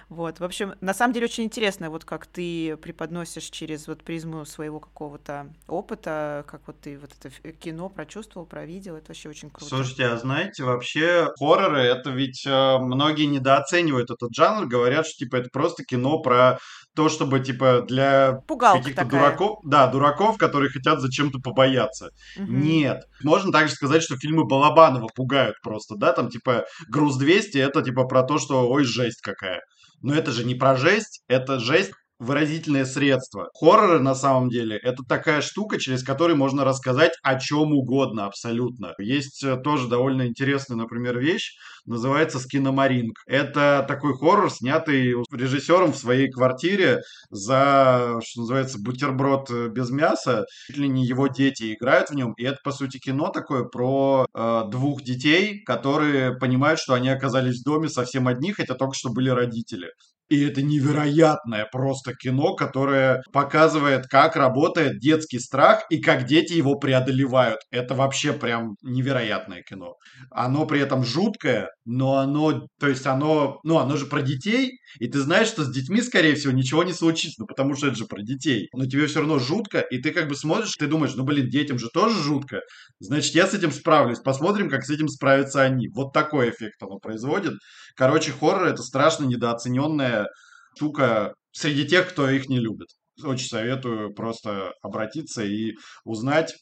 Вот, 0.10 0.40
в 0.40 0.44
общем, 0.44 0.76
на 0.80 0.94
самом 0.94 1.14
деле 1.14 1.26
очень 1.26 1.44
интересно, 1.44 1.90
вот 1.90 2.06
как 2.06 2.28
ты 2.28 2.78
преподносишь 2.78 3.46
через 3.46 3.88
вот 3.88 4.04
призму 4.04 4.46
своего 4.46 4.80
какого-то 4.80 5.54
опыта, 5.68 6.46
как 6.48 6.62
вот 6.68 6.80
ты 6.80 6.98
вот 6.98 7.12
это 7.20 7.52
кино 7.52 7.90
прочувствовал, 7.90 8.46
провидел, 8.46 8.96
это 8.96 9.08
вообще 9.10 9.30
очень 9.30 9.50
круто. 9.50 9.66
Слушайте, 9.66 10.06
а 10.06 10.18
знаете, 10.18 10.64
вообще 10.64 11.30
хорроры, 11.38 11.82
это 11.82 12.10
ведь 12.10 12.46
э, 12.46 12.78
многие 12.80 13.26
недооценивают 13.26 14.10
этот 14.10 14.34
жанр, 14.34 14.68
говорят, 14.68 15.06
что 15.06 15.26
типа 15.26 15.38
это 15.38 15.50
просто 15.52 15.84
кино 15.84 16.20
про 16.20 16.60
то, 16.98 17.10
чтобы, 17.10 17.40
типа, 17.40 17.86
для 17.88 18.42
каких-то 18.48 19.06
дураков, 19.06 19.60
да, 19.64 19.86
дураков, 19.86 20.38
которые 20.38 20.72
хотят 20.72 21.00
зачем-то 21.00 21.38
побояться. 21.38 22.10
Угу. 22.38 22.52
Нет. 22.52 23.04
Можно 23.24 23.52
также 23.52 23.76
сказать, 23.76 24.02
что 24.02 24.18
фильмы 24.18 24.48
Балабанова 24.58 25.08
пугают 25.16 25.56
просто, 25.62 25.96
да, 25.96 26.14
там, 26.14 26.30
типа, 26.30 26.66
«Груз-200» 26.90 27.62
это, 27.62 27.84
типа, 27.84 28.06
про 28.06 28.24
то, 28.24 28.40
что, 28.40 28.68
ой, 28.68 28.84
жесть 28.84 29.22
какая. 29.22 29.62
Но 30.02 30.14
это 30.16 30.32
же 30.32 30.44
не 30.44 30.56
про 30.56 30.76
жесть, 30.76 31.24
это 31.28 31.60
жесть 31.60 31.92
выразительное 32.20 32.86
средство. 32.86 33.50
Хорроры, 33.54 34.00
на 34.00 34.16
самом 34.16 34.50
деле, 34.50 34.78
это 34.78 35.04
такая 35.08 35.42
штука, 35.42 35.80
через 35.80 36.04
которую 36.04 36.38
можно 36.38 36.64
рассказать 36.64 37.14
о 37.24 37.40
чем 37.40 37.74
угодно 37.74 38.26
абсолютно. 38.26 38.94
Есть 38.98 39.44
э, 39.44 39.58
тоже 39.58 39.88
довольно 39.88 40.28
интересная, 40.28 40.78
например, 40.78 41.20
вещь, 41.20 41.56
называется 41.86 42.40
«Скиномаринг». 42.40 43.18
Это 43.28 43.86
такой 43.88 44.14
хоррор, 44.14 44.52
снятый 44.52 45.14
режиссером 45.32 45.94
в 45.94 45.98
своей 45.98 46.30
квартире 46.30 47.02
за, 47.30 48.20
что 48.24 48.42
называется, 48.42 48.80
бутерброд 48.80 49.50
э, 49.52 49.68
без 49.70 49.90
мяса. 49.90 50.46
Чуть 50.68 50.78
ли 50.78 50.88
не 50.88 51.06
его 51.06 51.28
дети 51.28 51.74
играют 51.74 52.10
в 52.10 52.16
нем. 52.16 52.34
И 52.38 52.44
это, 52.44 52.58
по 52.64 52.72
сути, 52.72 52.98
кино 52.98 53.30
такое 53.30 53.64
про 53.64 54.26
э, 54.34 54.64
двух 54.70 55.04
детей, 55.04 55.62
которые 55.64 56.36
понимают, 56.38 56.80
что 56.80 56.94
они 56.94 57.10
оказались 57.10 57.62
в 57.62 57.66
доме 57.66 57.90
совсем 57.90 58.28
одни, 58.28 58.52
хотя 58.54 58.74
только 58.74 58.96
что 58.96 59.10
были 59.10 59.30
родители. 59.30 59.90
И 60.30 60.44
это 60.44 60.62
невероятное 60.62 61.68
просто 61.72 62.14
кино, 62.14 62.54
которое 62.56 63.22
показывает, 63.32 64.08
как 64.08 64.36
работает 64.36 65.00
детский 65.00 65.40
страх 65.40 65.86
и 65.90 66.00
как 66.02 66.26
дети 66.26 66.54
его 66.54 66.76
преодолевают. 66.76 67.60
Это 67.72 67.94
вообще 67.96 68.34
прям 68.34 68.76
невероятное 68.82 69.62
кино. 69.62 69.96
Оно 70.32 70.66
при 70.66 70.82
этом 70.82 71.04
жуткое, 71.06 71.70
но 71.86 72.18
оно, 72.18 72.68
то 72.80 72.88
есть 72.88 73.06
оно, 73.06 73.60
ну 73.64 73.78
оно 73.78 73.96
же 73.96 74.06
про 74.06 74.22
детей, 74.22 74.80
и 75.00 75.08
ты 75.08 75.20
знаешь, 75.20 75.48
что 75.48 75.64
с 75.64 75.72
детьми, 75.72 76.02
скорее 76.02 76.36
всего, 76.36 76.52
ничего 76.52 76.84
не 76.84 76.94
случится, 76.94 77.42
ну 77.42 77.46
потому 77.48 77.76
что 77.76 77.88
это 77.88 77.96
же 77.96 78.06
про 78.06 78.22
детей. 78.22 78.68
Но 78.74 78.86
тебе 78.86 79.08
все 79.08 79.20
равно 79.20 79.40
жутко, 79.40 79.80
и 79.80 80.00
ты 80.00 80.12
как 80.12 80.28
бы 80.28 80.36
смотришь, 80.36 80.74
ты 80.78 80.88
думаешь, 80.88 81.16
ну 81.16 81.24
блин, 81.24 81.50
детям 81.50 81.80
же 81.80 81.88
тоже 81.94 82.22
жутко, 82.22 82.62
значит 83.00 83.34
я 83.36 83.48
с 83.48 83.54
этим 83.54 83.72
справлюсь, 83.72 84.20
посмотрим, 84.20 84.70
как 84.70 84.84
с 84.84 84.90
этим 84.90 85.08
справятся 85.08 85.62
они. 85.62 85.88
Вот 85.90 86.12
такой 86.14 86.50
эффект 86.50 86.82
оно 86.82 87.00
производит. 87.00 87.54
Короче, 87.98 88.32
хоррор 88.32 88.68
это 88.68 88.84
страшно 88.84 89.26
недооцененная 89.26 90.28
штука 90.76 91.34
среди 91.52 91.88
тех, 91.88 92.08
кто 92.10 92.30
их 92.30 92.48
не 92.48 92.60
любит. 92.60 92.90
Очень 93.24 93.48
советую 93.48 94.14
просто 94.14 94.74
обратиться 94.84 95.44
и 95.44 95.74
узнать. 96.06 96.56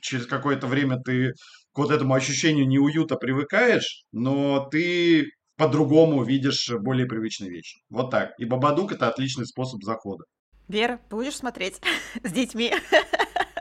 Через 0.00 0.26
какое-то 0.26 0.68
время 0.68 0.98
ты 1.04 1.32
к 1.72 1.78
вот 1.78 1.90
этому 1.90 2.14
ощущению 2.14 2.68
неуюта 2.68 3.16
привыкаешь, 3.16 4.04
но 4.12 4.68
ты 4.70 5.32
по-другому 5.56 6.22
видишь 6.22 6.70
более 6.70 7.06
привычные 7.06 7.50
вещи. 7.50 7.80
Вот 7.90 8.12
так. 8.12 8.38
И 8.38 8.44
Бабадук 8.44 8.92
это 8.92 9.08
отличный 9.08 9.46
способ 9.46 9.82
захода. 9.82 10.22
Вера, 10.68 11.00
будешь 11.10 11.36
смотреть 11.36 11.80
с 12.22 12.30
детьми? 12.30 12.72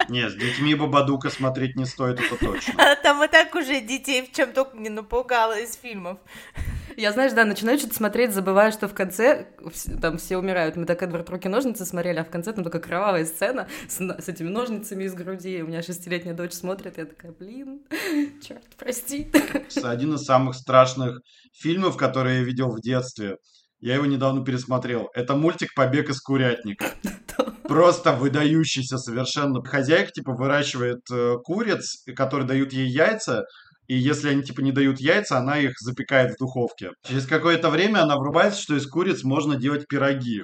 Не, 0.09 0.29
с 0.29 0.35
детьми 0.35 0.75
Бабадука 0.75 1.31
смотреть 1.31 1.75
не 1.75 1.85
стоит, 1.85 2.19
это 2.19 2.37
точно. 2.37 2.95
Там 3.03 3.23
и 3.23 3.27
так 3.27 3.55
уже 3.55 3.81
детей 3.81 4.21
в 4.21 4.31
чем 4.31 4.53
только 4.53 4.77
не 4.77 4.89
напугало 4.89 5.59
из 5.59 5.75
фильмов. 5.75 6.19
Я, 6.97 7.11
знаешь, 7.11 7.33
да, 7.33 7.45
начинаю 7.45 7.77
что-то 7.77 7.95
смотреть, 7.95 8.33
забываю, 8.33 8.71
что 8.71 8.87
в 8.87 8.93
конце 8.93 9.47
там 10.01 10.17
все 10.17 10.37
умирают. 10.37 10.75
Мы 10.75 10.85
так 10.85 11.01
Эдвард 11.03 11.29
руки-ножницы 11.29 11.85
смотрели, 11.85 12.19
а 12.19 12.23
в 12.23 12.29
конце 12.29 12.53
там 12.53 12.63
только 12.63 12.79
кровавая 12.79 13.25
сцена 13.25 13.67
с, 13.87 13.99
с 13.99 14.27
этими 14.29 14.49
ножницами 14.49 15.03
из 15.03 15.13
груди. 15.13 15.61
У 15.61 15.67
меня 15.67 15.81
шестилетняя 15.81 16.35
дочь 16.35 16.53
смотрит, 16.53 16.97
я 16.97 17.05
такая, 17.05 17.31
блин, 17.33 17.81
черт, 18.41 18.63
прости. 18.77 19.29
С- 19.67 19.83
Один 19.83 20.13
из 20.15 20.23
самых 20.23 20.55
страшных 20.55 21.19
фильмов, 21.53 21.97
которые 21.97 22.39
я 22.39 22.43
видел 22.43 22.69
в 22.69 22.81
детстве. 22.81 23.37
Я 23.79 23.95
его 23.95 24.05
недавно 24.05 24.43
пересмотрел. 24.43 25.09
Это 25.13 25.35
мультик 25.35 25.73
«Побег 25.75 26.09
из 26.09 26.21
курятника». 26.21 26.85
Просто 27.67 28.13
выдающийся 28.13 28.97
совершенно. 28.97 29.61
Хозяйка, 29.63 30.11
типа, 30.11 30.33
выращивает 30.33 31.01
э, 31.11 31.33
куриц, 31.43 32.03
которые 32.15 32.47
дают 32.47 32.71
ей 32.73 32.87
яйца, 32.87 33.43
и 33.87 33.95
если 33.95 34.29
они, 34.29 34.43
типа, 34.43 34.61
не 34.61 34.71
дают 34.71 34.99
яйца, 34.99 35.37
она 35.37 35.59
их 35.59 35.73
запекает 35.79 36.33
в 36.33 36.39
духовке. 36.39 36.91
Через 37.07 37.25
какое-то 37.25 37.69
время 37.69 37.99
она 38.03 38.17
врубается, 38.17 38.61
что 38.61 38.75
из 38.75 38.87
куриц 38.87 39.23
можно 39.23 39.55
делать 39.55 39.87
пироги. 39.87 40.43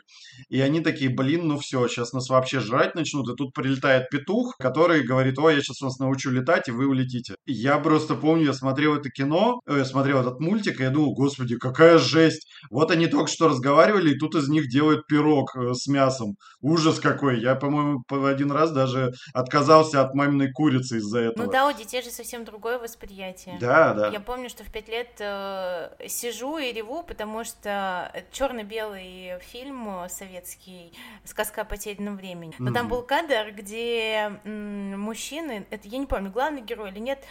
И 0.50 0.60
они 0.62 0.82
такие, 0.82 1.10
блин, 1.10 1.48
ну 1.48 1.58
все, 1.58 1.88
сейчас 1.88 2.14
нас 2.14 2.30
вообще 2.30 2.60
жрать 2.60 2.96
начнут. 2.96 3.30
И 3.30 3.36
тут 3.36 3.54
прилетает 3.54 4.10
петух, 4.10 4.56
который 4.60 5.04
говорит, 5.04 5.38
ой, 5.40 5.56
я 5.56 5.62
сейчас 5.62 5.82
вас 5.82 5.98
научу 6.00 6.30
летать, 6.30 6.68
и 6.68 6.72
вы 6.72 6.88
улетите. 6.88 7.36
И 7.46 7.54
я 7.54 7.78
просто 7.80 8.16
помню, 8.16 8.46
я 8.46 8.54
смотрел 8.54 8.96
это 8.96 9.10
кино, 9.10 9.60
э, 9.68 9.78
я 9.78 9.86
смотрел 9.86 10.22
этот 10.22 10.40
мультик, 10.40 10.80
и 10.80 10.84
я 10.84 10.90
думал, 10.90 11.14
господи, 11.14 11.58
какая 11.58 11.98
жесть. 11.98 12.48
Вот 12.70 12.92
они 12.92 13.08
только 13.08 13.30
что 13.30 13.48
разговаривали, 13.48 14.12
и 14.12 14.18
тут 14.18 14.36
из 14.36 14.48
них 14.50 14.70
делают 14.70 15.08
пирог 15.08 15.56
э, 15.56 15.74
с 15.74 15.88
мясом. 15.88 16.36
Ужас 16.62 17.00
какой. 17.00 17.42
Я, 17.42 17.56
по-моему, 17.56 18.04
по- 18.08 18.30
один 18.30 18.52
раз 18.52 18.72
даже 18.72 19.12
отказался 19.34 20.02
от 20.02 20.14
маминой 20.14 20.52
курицы 20.52 20.98
из-за 20.98 21.20
этого. 21.20 21.46
Ну 21.46 21.52
да, 21.52 21.68
у 21.68 21.74
детей 21.74 22.02
же 22.02 22.10
совсем 22.10 22.46
другое 22.46 22.78
восприятие. 22.80 23.31
Да, 23.60 23.94
да. 23.94 24.08
Я 24.10 24.20
помню, 24.20 24.50
что 24.50 24.64
в 24.64 24.72
пять 24.72 24.88
лет 24.88 25.10
э, 25.20 25.90
сижу 26.08 26.58
и 26.58 26.72
реву, 26.72 27.04
потому 27.04 27.44
что 27.44 28.12
черно-белый 28.32 29.40
фильм 29.42 30.08
советский 30.10 30.94
«Сказка 31.24 31.62
о 31.62 31.66
потерянном 31.66 32.18
времени». 32.18 32.54
Но 32.60 32.72
там 32.74 32.86
Мгм. 32.86 32.90
был 32.90 33.02
кадр, 33.04 33.52
где 33.52 34.40
м, 34.44 35.00
мужчины, 35.00 35.66
это 35.70 35.88
я 35.88 35.98
не 35.98 36.06
помню, 36.06 36.32
главный 36.32 36.62
герой 36.62 36.90
или 36.92 37.00
нет, 37.00 37.24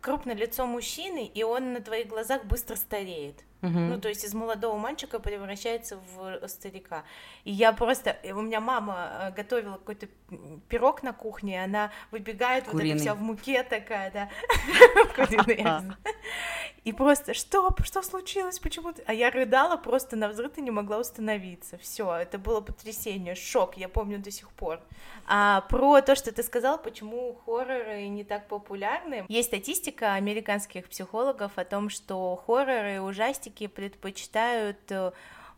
крупное 0.00 0.34
лицо 0.34 0.66
мужчины, 0.66 1.26
и 1.26 1.42
он 1.42 1.72
на 1.72 1.80
твоих 1.80 2.08
глазах 2.08 2.44
быстро 2.44 2.76
стареет. 2.76 3.42
Мгм. 3.62 3.88
Ну, 3.88 4.00
то 4.00 4.08
есть 4.08 4.24
из 4.24 4.34
молодого 4.34 4.76
мальчика 4.76 5.18
превращается 5.18 5.98
в 6.14 6.46
старика. 6.48 7.04
И 7.44 7.52
я 7.52 7.72
просто... 7.72 8.10
и 8.22 8.32
У 8.32 8.42
меня 8.42 8.60
мама 8.60 9.10
э, 9.20 9.32
готовила 9.32 9.74
какой-то 9.74 10.08
пирог 10.68 11.02
на 11.02 11.12
кухне, 11.12 11.62
она 11.62 11.90
выбегает 12.10 12.64
вот 12.66 12.72
Куриный. 12.72 12.94
эта 12.94 13.00
вся 13.00 13.14
в 13.14 13.20
муке 13.20 13.62
такая, 13.62 14.10
да. 14.10 14.28
И 16.84 16.92
просто, 16.92 17.34
что, 17.34 17.74
что 17.82 18.00
случилось, 18.00 18.60
почему 18.60 18.92
ты... 18.92 19.02
А 19.06 19.12
я 19.12 19.30
рыдала 19.32 19.76
просто 19.76 20.14
на 20.14 20.28
взрыв 20.28 20.56
и 20.56 20.62
не 20.62 20.70
могла 20.70 20.98
установиться. 20.98 21.78
Все, 21.78 22.14
это 22.14 22.38
было 22.38 22.60
потрясение, 22.60 23.34
шок, 23.34 23.76
я 23.76 23.88
помню 23.88 24.20
до 24.20 24.30
сих 24.30 24.50
пор. 24.50 24.80
А 25.26 25.62
про 25.62 26.00
то, 26.00 26.14
что 26.14 26.30
ты 26.30 26.44
сказал, 26.44 26.78
почему 26.78 27.34
хорроры 27.44 28.06
не 28.06 28.22
так 28.22 28.46
популярны. 28.46 29.24
Есть 29.28 29.48
статистика 29.48 30.14
американских 30.14 30.88
психологов 30.88 31.52
о 31.56 31.64
том, 31.64 31.90
что 31.90 32.40
хорроры 32.46 32.96
и 32.96 32.98
ужастики 32.98 33.45
предпочитают 33.50 34.78
э, 34.90 35.12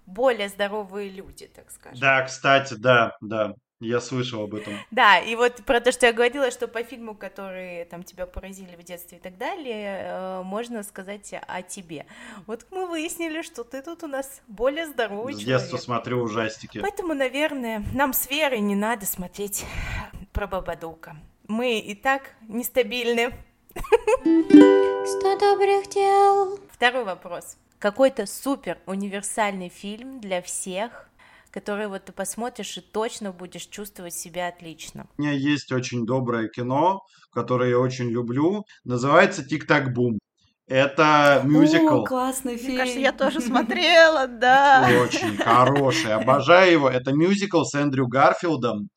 более 0.07 0.49
здоровые 0.49 1.11
люди, 1.11 1.47
так 1.47 1.71
скажем. 1.71 2.01
Да, 2.01 2.23
кстати, 2.23 2.75
да, 2.75 3.17
да. 3.21 3.55
Я 3.81 4.01
слышал 4.01 4.43
об 4.43 4.57
этом. 4.57 4.75
Да, 4.91 5.21
и 5.21 5.37
вот 5.37 5.63
про 5.65 5.81
то, 5.81 5.93
что 5.93 6.07
я 6.07 6.13
говорила, 6.13 6.51
что 6.51 6.67
по 6.67 6.83
фильму, 6.83 7.15
которые 7.15 7.85
там 7.85 8.03
тебя 8.03 8.27
поразили 8.27 8.75
в 8.75 8.83
детстве 8.83 9.19
и 9.19 9.21
так 9.21 9.39
далее, 9.39 10.01
э, 10.03 10.43
можно 10.43 10.83
сказать 10.83 11.33
о 11.47 11.63
тебе. 11.63 12.05
Вот 12.47 12.67
мы 12.73 12.87
выяснили, 12.89 13.43
что 13.43 13.63
ты 13.63 13.81
тут 13.83 14.03
у 14.03 14.09
нас 14.09 14.41
более 14.49 14.87
здоровый 14.89 15.35
С 15.35 15.39
человек. 15.39 15.61
детства 15.61 15.77
смотрю 15.77 16.23
ужастики. 16.23 16.81
Поэтому, 16.81 17.15
наверное, 17.15 17.85
нам 17.95 18.13
с 18.15 18.29
Верой 18.29 18.59
не 18.59 18.75
надо 18.75 19.07
смотреть 19.07 19.65
про 20.33 20.49
Бабадука. 20.49 21.17
Мы 21.47 21.79
и 21.79 21.95
так 21.95 22.33
нестабильны. 22.49 23.33
Сто 25.07 25.39
добрых 25.39 25.89
дел. 25.89 26.59
Второй 26.73 27.05
вопрос. 27.05 27.57
Какой-то 27.79 28.27
супер 28.27 28.79
универсальный 28.87 29.69
фильм 29.69 30.21
для 30.21 30.43
всех, 30.43 31.09
который 31.51 31.87
вот 31.87 32.07
ты 32.07 32.13
посмотришь 32.13 32.77
и 32.77 32.81
точно 32.81 33.31
будешь 33.33 33.67
чувствовать 33.67 34.15
себя 34.15 34.49
отлично. 34.49 35.07
У 35.17 35.23
меня 35.23 35.33
есть 35.33 35.71
очень 35.71 36.05
доброе 36.05 36.49
кино, 36.49 37.01
которое 37.33 37.71
я 37.71 37.79
очень 37.79 38.11
люблю. 38.11 38.65
Называется 38.85 39.45
«Тик-так-бум». 39.45 40.19
Это 40.67 41.41
мюзикл. 41.45 42.03
О, 42.03 42.05
классный 42.05 42.55
Мне 42.55 42.63
фильм. 42.63 42.77
кажется, 42.79 43.01
я 43.01 43.13
тоже 43.13 43.41
смотрела, 43.41 44.27
да. 44.27 44.87
Очень 45.03 45.37
хороший. 45.39 46.13
Обожаю 46.13 46.73
его. 46.73 46.91
Это 46.91 47.13
мюзикл 47.13 47.63
с 47.63 47.75
Эндрю 47.75 48.07
Гарфилдом. 48.09 48.89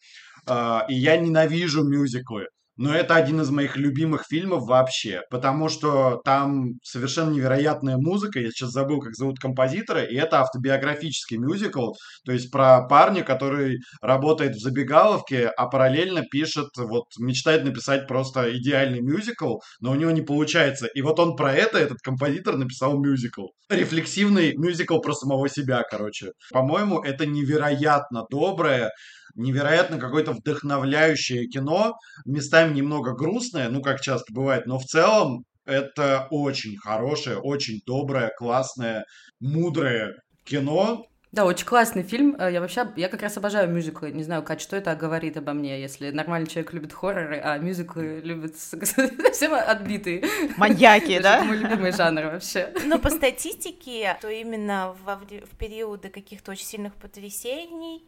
А, 0.48 0.86
И 0.90 0.96
я 0.96 1.16
ненавижу 1.18 1.84
мюзиклы. 1.84 2.48
Но 2.82 2.96
это 2.96 3.14
один 3.14 3.40
из 3.42 3.52
моих 3.52 3.78
любимых 3.78 4.26
фильмов 4.28 4.64
вообще, 4.66 5.22
потому 5.30 5.70
что 5.70 6.20
там 6.26 6.80
совершенно 6.84 7.30
невероятная 7.30 7.98
музыка. 7.98 8.40
Я 8.40 8.50
сейчас 8.50 8.72
забыл, 8.72 9.00
как 9.02 9.14
зовут 9.14 9.38
композитора, 9.38 10.04
и 10.04 10.16
это 10.16 10.40
автобиографический 10.40 11.38
мюзикл, 11.38 11.92
то 12.26 12.32
есть 12.32 12.50
про 12.50 12.88
парня, 12.88 13.24
который 13.24 13.78
работает 14.02 14.56
в 14.56 14.60
забегаловке, 14.60 15.50
а 15.50 15.68
параллельно 15.68 16.24
пишет, 16.24 16.70
вот 16.76 17.04
мечтает 17.20 17.66
написать 17.66 18.08
просто 18.08 18.58
идеальный 18.58 19.02
мюзикл, 19.02 19.60
но 19.80 19.92
у 19.92 19.96
него 19.96 20.10
не 20.10 20.24
получается. 20.24 20.88
И 20.88 21.04
вот 21.04 21.20
он 21.20 21.36
про 21.36 21.54
это, 21.54 21.78
этот 21.78 22.00
композитор, 22.00 22.58
написал 22.58 22.98
мюзикл. 22.98 23.46
Рефлексивный 23.70 24.56
мюзикл 24.58 24.98
про 25.02 25.14
самого 25.14 25.48
себя, 25.50 25.84
короче. 25.88 26.32
По-моему, 26.52 27.00
это 27.00 27.28
невероятно 27.28 28.24
доброе, 28.32 28.90
невероятно 29.36 29.98
какое-то 30.00 30.34
вдохновляющее 30.34 31.48
кино, 31.48 31.96
местами 32.26 32.74
немного 32.74 33.14
грустное, 33.14 33.70
ну, 33.70 33.82
как 33.82 34.02
часто 34.02 34.34
бывает, 34.34 34.66
но 34.66 34.80
в 34.80 34.86
целом 34.86 35.44
это 35.66 36.28
очень 36.32 36.78
хорошее, 36.78 37.38
очень 37.38 37.82
доброе, 37.86 38.32
классное, 38.38 39.06
мудрое 39.40 40.14
кино. 40.44 41.06
Да, 41.32 41.46
очень 41.46 41.66
классный 41.66 42.04
фильм. 42.04 42.36
Э, 42.38 42.52
Я 42.52 42.60
вообще, 42.60 42.86
я 42.98 43.08
как 43.08 43.22
раз 43.22 43.38
обожаю 43.38 43.70
мюзиклы. 43.70 44.12
Не 44.12 44.24
знаю, 44.24 44.44
Кать, 44.44 44.60
что 44.60 44.76
это 44.76 44.94
говорит 44.98 45.38
обо 45.38 45.54
мне, 45.54 45.80
если 45.82 46.12
нормальный 46.12 46.48
человек 46.50 46.74
любит 46.74 46.92
хорроры, 46.92 47.40
а 47.40 47.58
мюзиклы 47.58 48.20
любят 48.20 48.58
совсем 48.58 49.54
отбитые. 49.54 50.26
Маньяки, 50.58 51.12
Это 51.14 51.24
да? 51.24 51.44
мой 51.46 51.56
любимый 51.58 51.94
жанр 51.94 52.24
вообще. 52.24 52.74
Но 52.86 53.00
по 53.00 53.10
статистике, 53.10 54.18
то 54.20 54.28
именно 54.28 54.94
в 55.06 55.56
периоды 55.58 56.10
каких-то 56.10 56.52
очень 56.52 56.66
сильных 56.66 56.96
потрясений, 56.96 58.04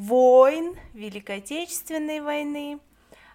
войн, 0.00 0.76
Великой 0.94 1.38
Отечественной 1.38 2.20
войны, 2.20 2.80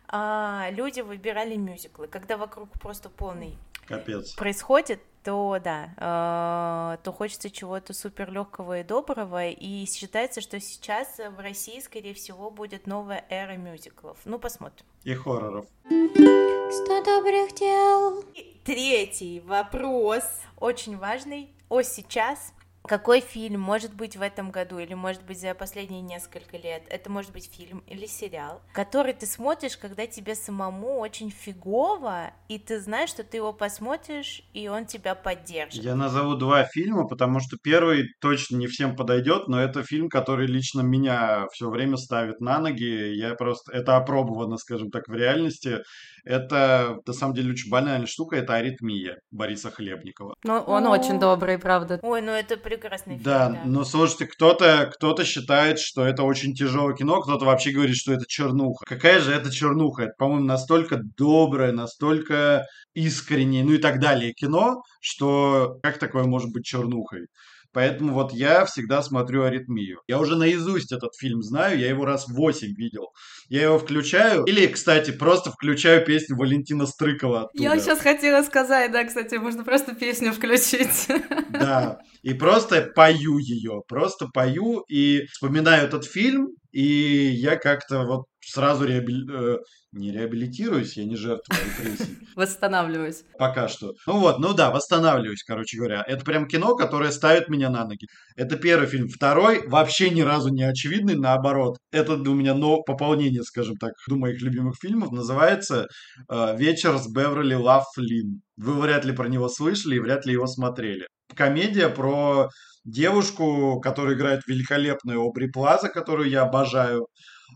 а, 0.08 0.70
люди 0.72 1.02
выбирали 1.02 1.56
мюзиклы. 1.56 2.08
Когда 2.08 2.38
вокруг 2.38 2.70
просто 2.80 3.10
полный 3.10 3.58
Капец. 3.88 4.34
происходит, 4.34 5.00
то 5.24 5.60
да, 5.64 5.90
а, 5.98 6.98
то 7.04 7.12
хочется 7.12 7.50
чего-то 7.50 7.94
супер 7.94 8.32
легкого 8.32 8.80
и 8.80 8.84
доброго, 8.84 9.48
и 9.48 9.86
считается, 9.86 10.42
что 10.42 10.60
сейчас 10.60 11.18
в 11.18 11.40
России, 11.40 11.80
скорее 11.80 12.14
всего, 12.14 12.50
будет 12.50 12.88
новая 12.88 13.26
эра 13.30 13.58
мюзиклов. 13.58 14.18
Ну, 14.26 14.40
посмотрим. 14.40 14.86
И 15.04 15.14
хорроров. 15.14 15.66
Сто 15.84 17.04
добрых 17.04 17.54
дел. 17.56 18.24
И 18.34 18.60
третий 18.64 19.40
вопрос, 19.40 20.24
очень 20.58 20.98
важный, 20.98 21.52
о 21.70 21.82
сейчас. 21.82 22.54
Какой 22.88 23.20
фильм 23.22 23.62
может 23.62 23.94
быть 23.94 24.16
в 24.16 24.22
этом 24.22 24.52
году 24.52 24.80
или 24.80 24.94
может 24.94 25.24
быть 25.24 25.40
за 25.40 25.54
последние 25.54 26.02
несколько 26.02 26.58
лет? 26.58 26.84
Это 26.90 27.10
может 27.10 27.32
быть 27.32 27.52
фильм 27.52 27.84
или 27.88 28.06
сериал, 28.06 28.62
который 28.74 29.14
ты 29.14 29.26
смотришь, 29.26 29.78
когда 29.78 30.08
тебе 30.08 30.36
самому 30.36 31.00
очень 31.00 31.32
фигово, 31.32 32.32
и 32.48 32.60
ты 32.60 32.80
знаешь, 32.80 33.10
что 33.10 33.24
ты 33.24 33.38
его 33.38 33.54
посмотришь, 33.54 34.44
и 34.54 34.68
он 34.68 34.86
тебя 34.86 35.16
поддержит. 35.16 35.84
Я 35.84 35.96
назову 35.96 36.36
два 36.36 36.64
фильма, 36.66 37.08
потому 37.08 37.40
что 37.40 37.58
первый 37.62 38.06
точно 38.22 38.58
не 38.58 38.68
всем 38.68 38.96
подойдет, 38.96 39.48
но 39.48 39.62
это 39.62 39.84
фильм, 39.84 40.10
который 40.10 40.48
лично 40.48 40.82
меня 40.82 41.48
все 41.52 41.70
время 41.70 41.98
ставит 41.98 42.40
на 42.40 42.60
ноги. 42.60 43.16
Я 43.16 43.36
просто... 43.36 43.72
Это 43.72 43.98
опробовано, 43.98 44.58
скажем 44.58 44.92
так, 44.92 45.08
в 45.08 45.14
реальности. 45.14 45.80
Это, 46.24 46.98
на 47.06 47.14
самом 47.14 47.36
деле, 47.36 47.52
очень 47.52 47.70
банальная 47.70 48.08
штука. 48.08 48.36
Это 48.38 48.56
«Аритмия» 48.56 49.20
Бориса 49.32 49.70
Хлебникова. 49.70 50.34
Но 50.44 50.60
он 50.62 50.88
О. 50.88 50.92
очень 50.92 51.20
добрый, 51.20 51.60
правда. 51.60 52.00
Ой, 52.02 52.22
ну 52.22 52.32
это 52.32 52.58
прекрасный 52.78 53.14
фильм. 53.14 53.24
Да, 53.24 53.62
но 53.66 53.84
слушайте, 53.84 54.26
кто-то 54.28 54.92
кто 54.94 55.16
считает, 55.24 55.80
что 55.80 56.06
это 56.06 56.24
очень 56.24 56.54
тяжелое 56.54 56.96
кино, 56.96 57.22
кто-то 57.22 57.46
вообще 57.46 57.72
говорит, 57.72 57.96
что 57.96 58.14
это 58.14 58.26
чернуха. 58.28 58.86
Какая 58.86 59.20
же 59.20 59.32
это 59.34 59.52
чернуха? 59.52 60.04
Это, 60.04 60.14
по-моему, 60.18 60.46
настолько 60.46 61.00
доброе, 61.18 61.72
настолько 61.72 62.66
искреннее, 62.94 63.64
ну 63.64 63.74
и 63.74 63.78
так 63.78 64.00
далее 64.00 64.34
кино, 64.34 64.82
что 65.02 65.78
как 65.84 65.98
такое 65.98 66.24
может 66.24 66.52
быть 66.52 66.66
чернухой. 66.66 67.28
Поэтому 67.76 68.14
вот 68.14 68.32
я 68.32 68.64
всегда 68.64 69.02
смотрю 69.02 69.44
«Аритмию». 69.44 70.00
Я 70.08 70.20
уже 70.20 70.38
наизусть 70.38 70.94
этот 70.94 71.14
фильм 71.14 71.42
знаю, 71.42 71.78
я 71.78 71.90
его 71.90 72.06
раз 72.06 72.26
восемь 72.30 72.74
видел. 72.74 73.10
Я 73.50 73.64
его 73.64 73.78
включаю, 73.78 74.46
или, 74.46 74.66
кстати, 74.68 75.12
просто 75.12 75.52
включаю 75.52 76.06
песню 76.06 76.38
Валентина 76.38 76.86
Стрыкова 76.86 77.42
оттуда. 77.42 77.62
Я 77.62 77.78
сейчас 77.78 78.00
хотела 78.00 78.44
сказать, 78.44 78.94
да, 78.94 79.04
кстати, 79.04 79.36
можно 79.36 79.66
просто 79.66 79.94
песню 79.94 80.32
включить. 80.32 81.08
Да, 81.50 82.00
и 82.24 82.34
просто 82.34 82.90
пою 82.96 83.40
ее, 83.40 83.82
просто 83.90 84.28
пою 84.34 84.86
и 84.88 85.26
вспоминаю 85.34 85.84
этот 85.86 86.06
фильм, 86.06 86.52
и 86.76 87.30
я 87.30 87.56
как-то 87.56 88.04
вот 88.04 88.26
сразу 88.42 88.84
реабили... 88.84 89.56
э, 89.56 89.58
не 89.94 90.12
реабилитируюсь, 90.12 90.98
я 90.98 91.06
не 91.06 91.16
жертва 91.16 91.56
репрессий. 91.56 92.18
Восстанавливаюсь. 92.36 93.24
Пока 93.40 93.70
что. 93.70 93.94
Ну 94.06 94.20
вот, 94.20 94.40
ну 94.40 94.54
да, 94.54 94.72
восстанавливаюсь, 94.72 95.44
короче 95.44 95.78
говоря. 95.78 96.04
Это 96.06 96.26
прям 96.26 96.48
кино, 96.48 96.76
которое 96.76 97.12
ставит 97.12 97.48
меня 97.48 97.70
на 97.70 97.86
ноги. 97.86 98.08
Это 98.36 98.58
первый 98.58 98.88
фильм. 98.88 99.08
Второй 99.08 99.66
вообще 99.70 100.10
ни 100.10 100.20
разу 100.20 100.50
не 100.50 100.64
очевидный, 100.64 101.16
наоборот. 101.16 101.78
Это 101.94 102.16
у 102.16 102.34
меня 102.34 102.54
но 102.54 102.82
пополнение, 102.82 103.44
скажем 103.44 103.78
так, 103.78 103.94
до 104.10 104.18
моих 104.18 104.42
любимых 104.42 104.76
фильмов. 104.82 105.14
Называется 105.14 105.88
э, 106.30 106.58
«Вечер 106.58 106.98
с 106.98 107.08
Беверли 107.08 107.54
Лафлин». 107.54 108.42
Вы 108.58 108.82
вряд 108.82 109.06
ли 109.06 109.14
про 109.14 109.30
него 109.30 109.48
слышали 109.48 109.96
и 109.96 110.00
вряд 110.00 110.26
ли 110.26 110.34
его 110.34 110.46
смотрели. 110.46 111.08
Комедия 111.34 111.88
про 111.88 112.50
девушку, 112.86 113.80
которая 113.82 114.16
играет 114.16 114.42
великолепную 114.48 115.22
Обри 115.22 115.50
Плаза, 115.50 115.90
которую 115.90 116.30
я 116.30 116.44
обожаю. 116.44 117.08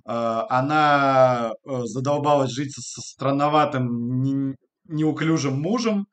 Э, 0.08 0.42
Она 0.50 1.52
э, 1.68 1.82
задолбалась 1.86 2.52
жить 2.52 2.74
со 2.74 3.02
странноватым, 3.02 4.22
не- 4.22 4.56
неуклюжим 4.88 5.60
мужем, 5.62 6.08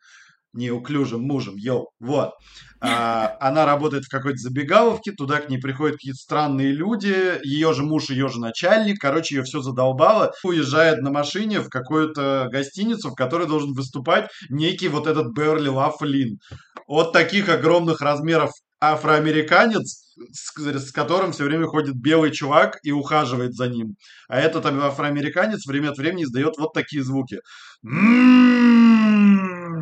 неуклюжим 0.53 1.23
мужем, 1.23 1.55
йоу, 1.57 1.91
вот. 2.01 2.33
А, 2.81 3.37
Она 3.41 3.67
работает 3.67 4.05
в 4.05 4.11
какой-то 4.11 4.39
забегаловке, 4.39 5.13
туда 5.13 5.41
к 5.41 5.49
ней 5.49 5.59
приходят 5.59 5.97
какие-то 5.97 6.19
странные 6.19 6.73
люди, 6.73 7.15
ее 7.47 7.73
же 7.75 7.83
муж, 7.83 8.11
ее 8.11 8.29
же 8.29 8.41
начальник, 8.41 8.99
короче, 9.01 9.37
ее 9.37 9.43
все 9.43 9.61
задолбало. 9.61 10.33
Уезжает 10.45 11.01
на 11.03 11.11
машине 11.11 11.61
в 11.61 11.69
какую-то 11.69 12.49
гостиницу, 12.51 13.11
в 13.11 13.15
которой 13.15 13.47
должен 13.47 13.73
выступать 13.73 14.31
некий 14.49 14.89
вот 14.89 15.07
этот 15.07 15.33
Берли 15.37 15.69
Лафлин. 15.69 16.39
От 16.87 17.13
таких 17.13 17.49
огромных 17.49 18.01
размеров 18.01 18.51
афроамериканец, 18.81 20.15
с, 20.33 20.57
с 20.57 20.93
которым 20.93 21.33
все 21.33 21.45
время 21.45 21.67
ходит 21.67 21.97
белый 21.97 22.31
чувак 22.31 22.79
и 22.83 22.93
ухаживает 22.93 23.55
за 23.55 23.69
ним. 23.69 23.97
А 24.29 24.39
этот 24.39 24.67
афроамериканец 24.67 25.67
время 25.67 25.91
от 25.91 25.99
времени 25.99 26.25
издает 26.25 26.57
вот 26.59 26.73
такие 26.73 27.03
звуки. 27.03 27.41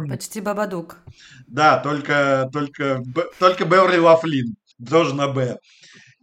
Почти 0.09 0.41
Бабадук. 0.41 0.99
Да, 1.47 1.79
только, 1.79 2.49
только, 2.53 3.03
только 3.39 3.65
Беверли 3.65 3.99
Лафлин. 3.99 4.55
Тоже 4.89 5.15
на 5.15 5.29
Б. 5.29 5.59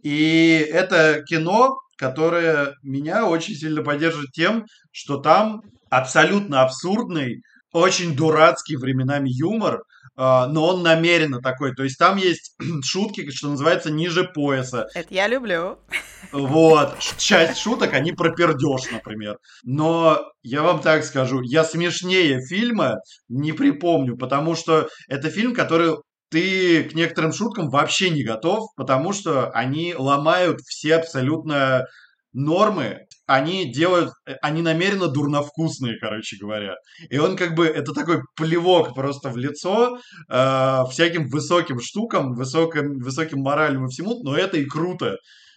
И 0.02 0.66
это 0.72 1.22
кино, 1.26 1.78
которое 1.96 2.74
меня 2.82 3.26
очень 3.26 3.54
сильно 3.54 3.82
поддерживает 3.82 4.32
тем, 4.32 4.66
что 4.90 5.18
там 5.18 5.62
абсолютно 5.90 6.62
абсурдный, 6.62 7.42
очень 7.72 8.14
дурацкий 8.14 8.76
временами 8.76 9.30
юмор, 9.30 9.82
но 10.16 10.66
он 10.66 10.82
намеренно 10.82 11.40
такой. 11.40 11.74
То 11.74 11.84
есть 11.84 11.98
там 11.98 12.16
есть 12.16 12.54
шутки, 12.84 13.30
что 13.30 13.48
называется, 13.48 13.90
ниже 13.90 14.24
пояса. 14.24 14.86
Это 14.94 15.14
я 15.14 15.28
люблю. 15.28 15.78
Вот. 16.32 16.98
Часть 17.18 17.58
шуток, 17.58 17.94
они 17.94 18.12
про 18.12 18.30
пердеж, 18.30 18.90
например. 18.90 19.38
Но 19.64 20.20
я 20.42 20.62
вам 20.62 20.80
так 20.80 21.04
скажу, 21.04 21.40
я 21.42 21.64
смешнее 21.64 22.40
фильма 22.44 22.96
не 23.28 23.52
припомню, 23.52 24.16
потому 24.16 24.54
что 24.54 24.88
это 25.08 25.30
фильм, 25.30 25.54
который 25.54 25.96
ты 26.30 26.84
к 26.84 26.94
некоторым 26.94 27.32
шуткам 27.32 27.68
вообще 27.68 28.08
не 28.10 28.24
готов, 28.24 28.68
потому 28.74 29.12
что 29.12 29.50
они 29.50 29.94
ломают 29.94 30.60
все 30.60 30.96
абсолютно 30.96 31.84
нормы, 32.32 33.06
они 33.26 33.70
делают, 33.72 34.10
э, 34.26 34.34
они 34.42 34.62
намеренно 34.62 35.08
дурновкусные, 35.08 35.98
короче 35.98 36.36
говоря. 36.40 36.74
И 37.10 37.18
он 37.18 37.36
как 37.36 37.54
бы, 37.54 37.66
это 37.66 37.92
такой 37.92 38.22
плевок 38.36 38.94
просто 38.94 39.30
в 39.30 39.36
лицо 39.36 39.98
э, 40.28 40.82
всяким 40.90 41.28
высоким 41.28 41.80
штукам, 41.80 42.34
высоким, 42.34 42.98
высоким 42.98 43.40
моралям 43.40 43.86
и 43.86 43.88
всему, 43.88 44.22
но 44.22 44.36
это 44.36 44.56
и 44.58 44.64
круто. 44.64 45.16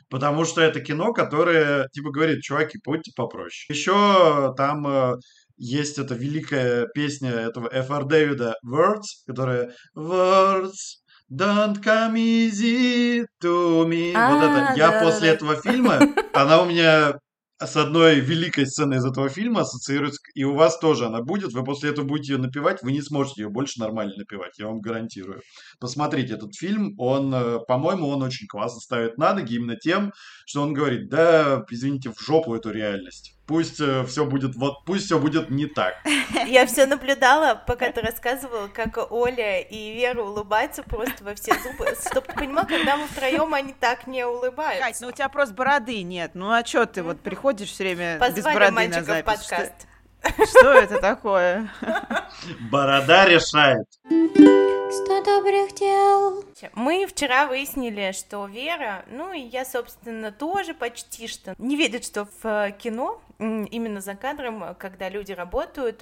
Потому 0.09 0.45
что 0.45 0.61
это 0.61 0.81
кино, 0.81 1.13
которое, 1.13 1.87
типа, 1.91 2.11
говорит, 2.11 2.41
чуваки, 2.41 2.77
будьте 2.85 3.11
попроще. 3.15 3.65
Еще 3.69 4.53
там 4.55 4.85
э, 4.87 5.15
есть 5.57 5.97
эта 5.97 6.13
великая 6.13 6.87
песня 6.93 7.31
этого 7.31 7.67
Ф.Р. 7.71 8.05
Дэвида 8.05 8.55
Words, 8.65 9.23
которая 9.25 9.73
Words 9.97 11.01
don't 11.31 11.81
come 11.81 12.15
easy 12.17 13.25
to 13.41 13.85
me. 13.87 14.13
вот 14.13 14.43
А, 14.43 14.71
это. 14.71 14.77
Я 14.77 14.91
да, 14.91 15.01
после 15.01 15.29
да. 15.29 15.33
этого 15.33 15.55
фильма, 15.55 15.99
она 16.33 16.61
у 16.61 16.65
меня 16.65 17.15
с 17.59 17.77
одной 17.77 18.19
великой 18.19 18.67
сценой 18.67 18.97
из 18.97 19.05
этого 19.05 19.29
фильма 19.29 19.61
ассоциируется, 19.61 20.19
и 20.33 20.43
у 20.43 20.55
вас 20.55 20.77
тоже 20.77 21.05
она 21.05 21.21
будет, 21.21 21.53
вы 21.53 21.63
после 21.63 21.91
этого 21.91 22.05
будете 22.05 22.33
ее 22.33 22.39
напевать, 22.39 22.81
вы 22.81 22.91
не 22.91 23.01
сможете 23.01 23.43
ее 23.43 23.49
больше 23.49 23.79
нормально 23.79 24.13
напевать, 24.17 24.57
я 24.57 24.67
вам 24.67 24.81
гарантирую. 24.81 25.41
Посмотрите 25.79 26.33
этот 26.33 26.55
фильм, 26.55 26.93
он, 26.97 27.33
э, 27.33 27.59
по-моему, 27.67 28.07
он 28.07 28.23
очень 28.23 28.47
классно 28.47 28.81
ставит 28.81 29.17
на 29.17 29.33
ноги 29.33 29.55
именно 29.55 29.77
тем, 29.77 30.11
что 30.45 30.61
он 30.61 30.73
говорит, 30.73 31.09
да, 31.09 31.63
извините, 31.69 32.11
в 32.11 32.19
жопу 32.21 32.55
эту 32.55 32.71
реальность. 32.71 33.34
Пусть 33.45 33.75
все 33.75 34.25
будет 34.25 34.55
вот, 34.55 34.83
пусть 34.85 35.05
все 35.05 35.19
будет 35.19 35.49
не 35.49 35.67
так. 35.67 35.95
Я 36.47 36.65
все 36.65 36.85
наблюдала, 36.85 37.61
пока 37.67 37.91
ты 37.91 38.01
рассказывала, 38.01 38.67
как 38.67 39.11
Оля 39.11 39.59
и 39.61 39.93
Вера 39.93 40.23
улыбаются 40.23 40.81
просто 40.83 41.23
во 41.23 41.35
все 41.35 41.53
зубы. 41.61 41.93
Чтоб 42.09 42.25
ты 42.25 42.33
понимал, 42.33 42.65
когда 42.65 42.97
мы 42.97 43.07
втроем, 43.07 43.53
они 43.53 43.73
так 43.73 44.07
не 44.07 44.21
Кать, 44.23 44.31
улыбаются. 44.31 45.03
ну 45.03 45.09
у 45.09 45.11
тебя 45.11 45.29
просто 45.29 45.53
бороды 45.53 46.01
нет. 46.03 46.31
Ну 46.33 46.51
а 46.51 46.63
чё 46.63 46.85
ты 46.85 47.03
вот 47.03 47.21
приходишь 47.21 47.69
все 47.69 47.83
время 47.83 48.17
без 48.19 48.35
Позвали 48.35 48.55
бороды 48.55 48.87
на 48.87 49.03
запись? 49.03 49.43
Что, 49.43 49.55
подкаст. 49.55 49.73
что 49.79 49.94
это 50.25 50.99
такое? 50.99 51.69
Борода 52.71 53.25
решает. 53.25 53.85
Сто 54.91 55.23
добрых 55.23 55.73
дел. 55.73 56.43
Мы 56.73 57.05
вчера 57.07 57.47
выяснили, 57.47 58.11
что 58.11 58.45
Вера, 58.45 59.03
ну 59.09 59.33
и 59.33 59.39
я, 59.39 59.65
собственно, 59.65 60.31
тоже 60.31 60.73
почти 60.73 61.27
что 61.27 61.55
не 61.57 61.75
верит, 61.75 62.05
что 62.05 62.25
в 62.25 62.45
э, 62.45 62.71
кино, 62.71 63.21
именно 63.39 63.99
за 63.99 64.15
кадром, 64.15 64.75
когда 64.75 65.09
люди 65.09 65.33
работают, 65.33 66.01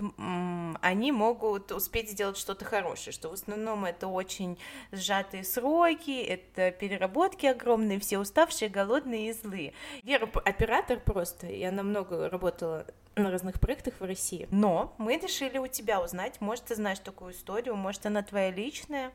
они 0.82 1.12
могут 1.12 1.72
успеть 1.72 2.12
сделать 2.12 2.38
что-то 2.38 2.66
хорошее, 2.66 3.14
что 3.14 3.30
в 3.30 3.34
основном 3.34 3.86
это 3.86 4.08
очень 4.08 4.60
сжатые 4.92 5.44
сроки, 5.44 6.22
это 6.22 6.72
переработки 6.72 7.46
огромные, 7.46 8.00
все 8.00 8.20
уставшие, 8.20 8.70
голодные 8.70 9.30
и 9.30 9.34
злые. 9.34 9.74
Вера 10.04 10.30
оператор 10.46 11.00
просто, 11.00 11.48
и 11.48 11.64
она 11.64 11.84
много 11.84 12.30
работала 12.30 12.86
на 13.16 13.32
разных 13.32 13.60
проектах 13.60 13.96
в 14.00 14.04
России. 14.04 14.48
Но 14.52 14.94
мы 14.98 15.18
решили 15.18 15.58
у 15.58 15.68
тебя 15.68 16.02
узнать, 16.02 16.42
может, 16.42 16.66
ты 16.66 16.76
знаешь 16.76 17.00
такую 17.00 17.34
историю, 17.34 17.76
может, 17.76 18.06
она 18.06 18.24
твоя 18.24 18.52
личная, 18.52 19.12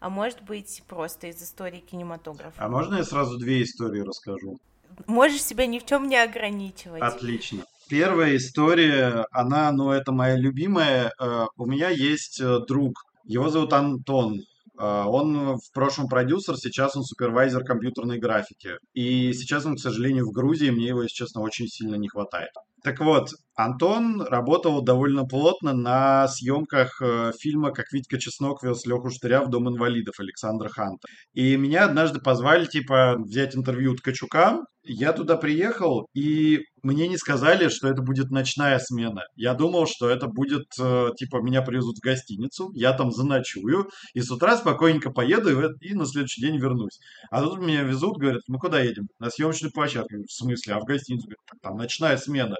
а 0.00 0.10
может 0.10 0.42
быть, 0.42 0.82
просто 0.88 1.28
из 1.28 1.42
истории 1.42 1.80
кинематографа. 1.80 2.62
А 2.62 2.68
можно 2.68 2.96
я 2.96 3.04
сразу 3.04 3.38
две 3.38 3.62
истории 3.62 4.00
расскажу? 4.00 4.58
Можешь 5.06 5.42
себя 5.42 5.66
ни 5.66 5.78
в 5.78 5.86
чем 5.86 6.08
не 6.08 6.16
ограничивать. 6.16 7.02
Отлично. 7.02 7.64
Первая 7.88 8.36
история, 8.36 9.26
она, 9.30 9.70
ну, 9.72 9.90
это 9.90 10.12
моя 10.12 10.36
любимая. 10.36 11.12
Э, 11.20 11.46
У 11.56 11.66
меня 11.66 11.90
есть 11.90 12.40
э, 12.40 12.60
друг, 12.66 13.04
его 13.24 13.50
зовут 13.50 13.72
Антон. 13.72 14.40
Э, 14.78 15.04
Он 15.06 15.56
в 15.56 15.72
прошлом 15.72 16.08
продюсер, 16.08 16.56
сейчас 16.56 16.96
он 16.96 17.02
супервайзер 17.02 17.64
компьютерной 17.64 18.18
графики. 18.18 18.78
И 18.94 19.32
сейчас 19.34 19.66
он, 19.66 19.76
к 19.76 19.80
сожалению, 19.80 20.26
в 20.26 20.32
Грузии, 20.32 20.70
мне 20.70 20.88
его, 20.88 21.02
если 21.02 21.14
честно, 21.14 21.42
очень 21.42 21.66
сильно 21.66 21.96
не 21.96 22.08
хватает. 22.08 22.52
Так 22.84 23.00
вот, 23.00 23.30
Антон 23.56 24.20
работал 24.20 24.82
довольно 24.82 25.24
плотно 25.24 25.72
на 25.72 26.28
съемках 26.28 27.00
э, 27.00 27.32
фильма 27.40 27.70
«Как 27.70 27.86
Витька 27.92 28.18
Чеснок 28.18 28.62
вез 28.62 28.84
Леху 28.84 29.08
Штыря 29.08 29.40
в 29.40 29.48
Дом 29.48 29.70
инвалидов» 29.70 30.16
Александра 30.18 30.68
Ханта. 30.68 31.08
И 31.32 31.56
меня 31.56 31.86
однажды 31.86 32.20
позвали, 32.20 32.66
типа, 32.66 33.16
взять 33.16 33.56
интервью 33.56 33.92
у 33.92 33.96
Ткачука. 33.96 34.58
Я 34.82 35.14
туда 35.14 35.38
приехал, 35.38 36.08
и 36.12 36.60
мне 36.84 37.08
не 37.08 37.16
сказали, 37.16 37.68
что 37.68 37.88
это 37.88 38.02
будет 38.02 38.30
ночная 38.30 38.78
смена. 38.78 39.22
Я 39.36 39.54
думал, 39.54 39.86
что 39.86 40.08
это 40.08 40.26
будет, 40.26 40.66
э, 40.78 41.08
типа, 41.16 41.42
меня 41.42 41.62
привезут 41.62 41.96
в 41.96 42.00
гостиницу, 42.00 42.70
я 42.74 42.92
там 42.92 43.10
заночую, 43.10 43.88
и 44.12 44.20
с 44.20 44.30
утра 44.30 44.56
спокойненько 44.56 45.10
поеду, 45.10 45.50
и, 45.50 45.88
и 45.88 45.94
на 45.94 46.06
следующий 46.06 46.42
день 46.42 46.58
вернусь. 46.58 47.00
А 47.30 47.42
тут 47.42 47.58
меня 47.58 47.82
везут, 47.82 48.18
говорят, 48.18 48.42
мы 48.48 48.58
куда 48.58 48.80
едем? 48.80 49.08
На 49.18 49.30
съемочную 49.30 49.72
площадку. 49.72 50.16
В 50.26 50.32
смысле? 50.32 50.74
А 50.74 50.80
в 50.80 50.84
гостиницу? 50.84 51.24
Говорят, 51.24 51.40
«Так 51.50 51.60
там 51.62 51.76
ночная 51.76 52.16
смена. 52.16 52.56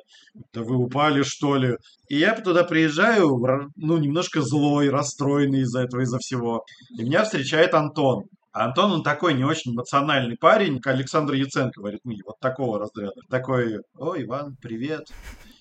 Да 0.52 0.62
вы 0.62 0.76
упали, 0.76 1.22
что 1.22 1.56
ли? 1.56 1.76
И 2.08 2.18
я 2.18 2.34
туда 2.40 2.64
приезжаю, 2.64 3.38
ну, 3.76 3.98
немножко 3.98 4.40
злой, 4.40 4.88
расстроенный 4.88 5.60
из-за 5.60 5.82
этого, 5.82 6.02
из-за 6.02 6.18
всего. 6.18 6.64
И 6.98 7.02
меня 7.02 7.24
встречает 7.24 7.74
Антон. 7.74 8.24
Антон, 8.54 8.92
он 8.92 9.02
такой 9.02 9.34
не 9.34 9.42
очень 9.42 9.72
эмоциональный 9.72 10.36
парень, 10.36 10.80
Александр 10.84 11.34
Яценко 11.34 11.80
в 11.80 11.86
«Аритмии», 11.86 12.22
вот 12.24 12.38
такого 12.38 12.78
разряда. 12.78 13.20
Такой, 13.28 13.80
о, 13.98 14.14
Иван, 14.16 14.56
привет. 14.62 15.08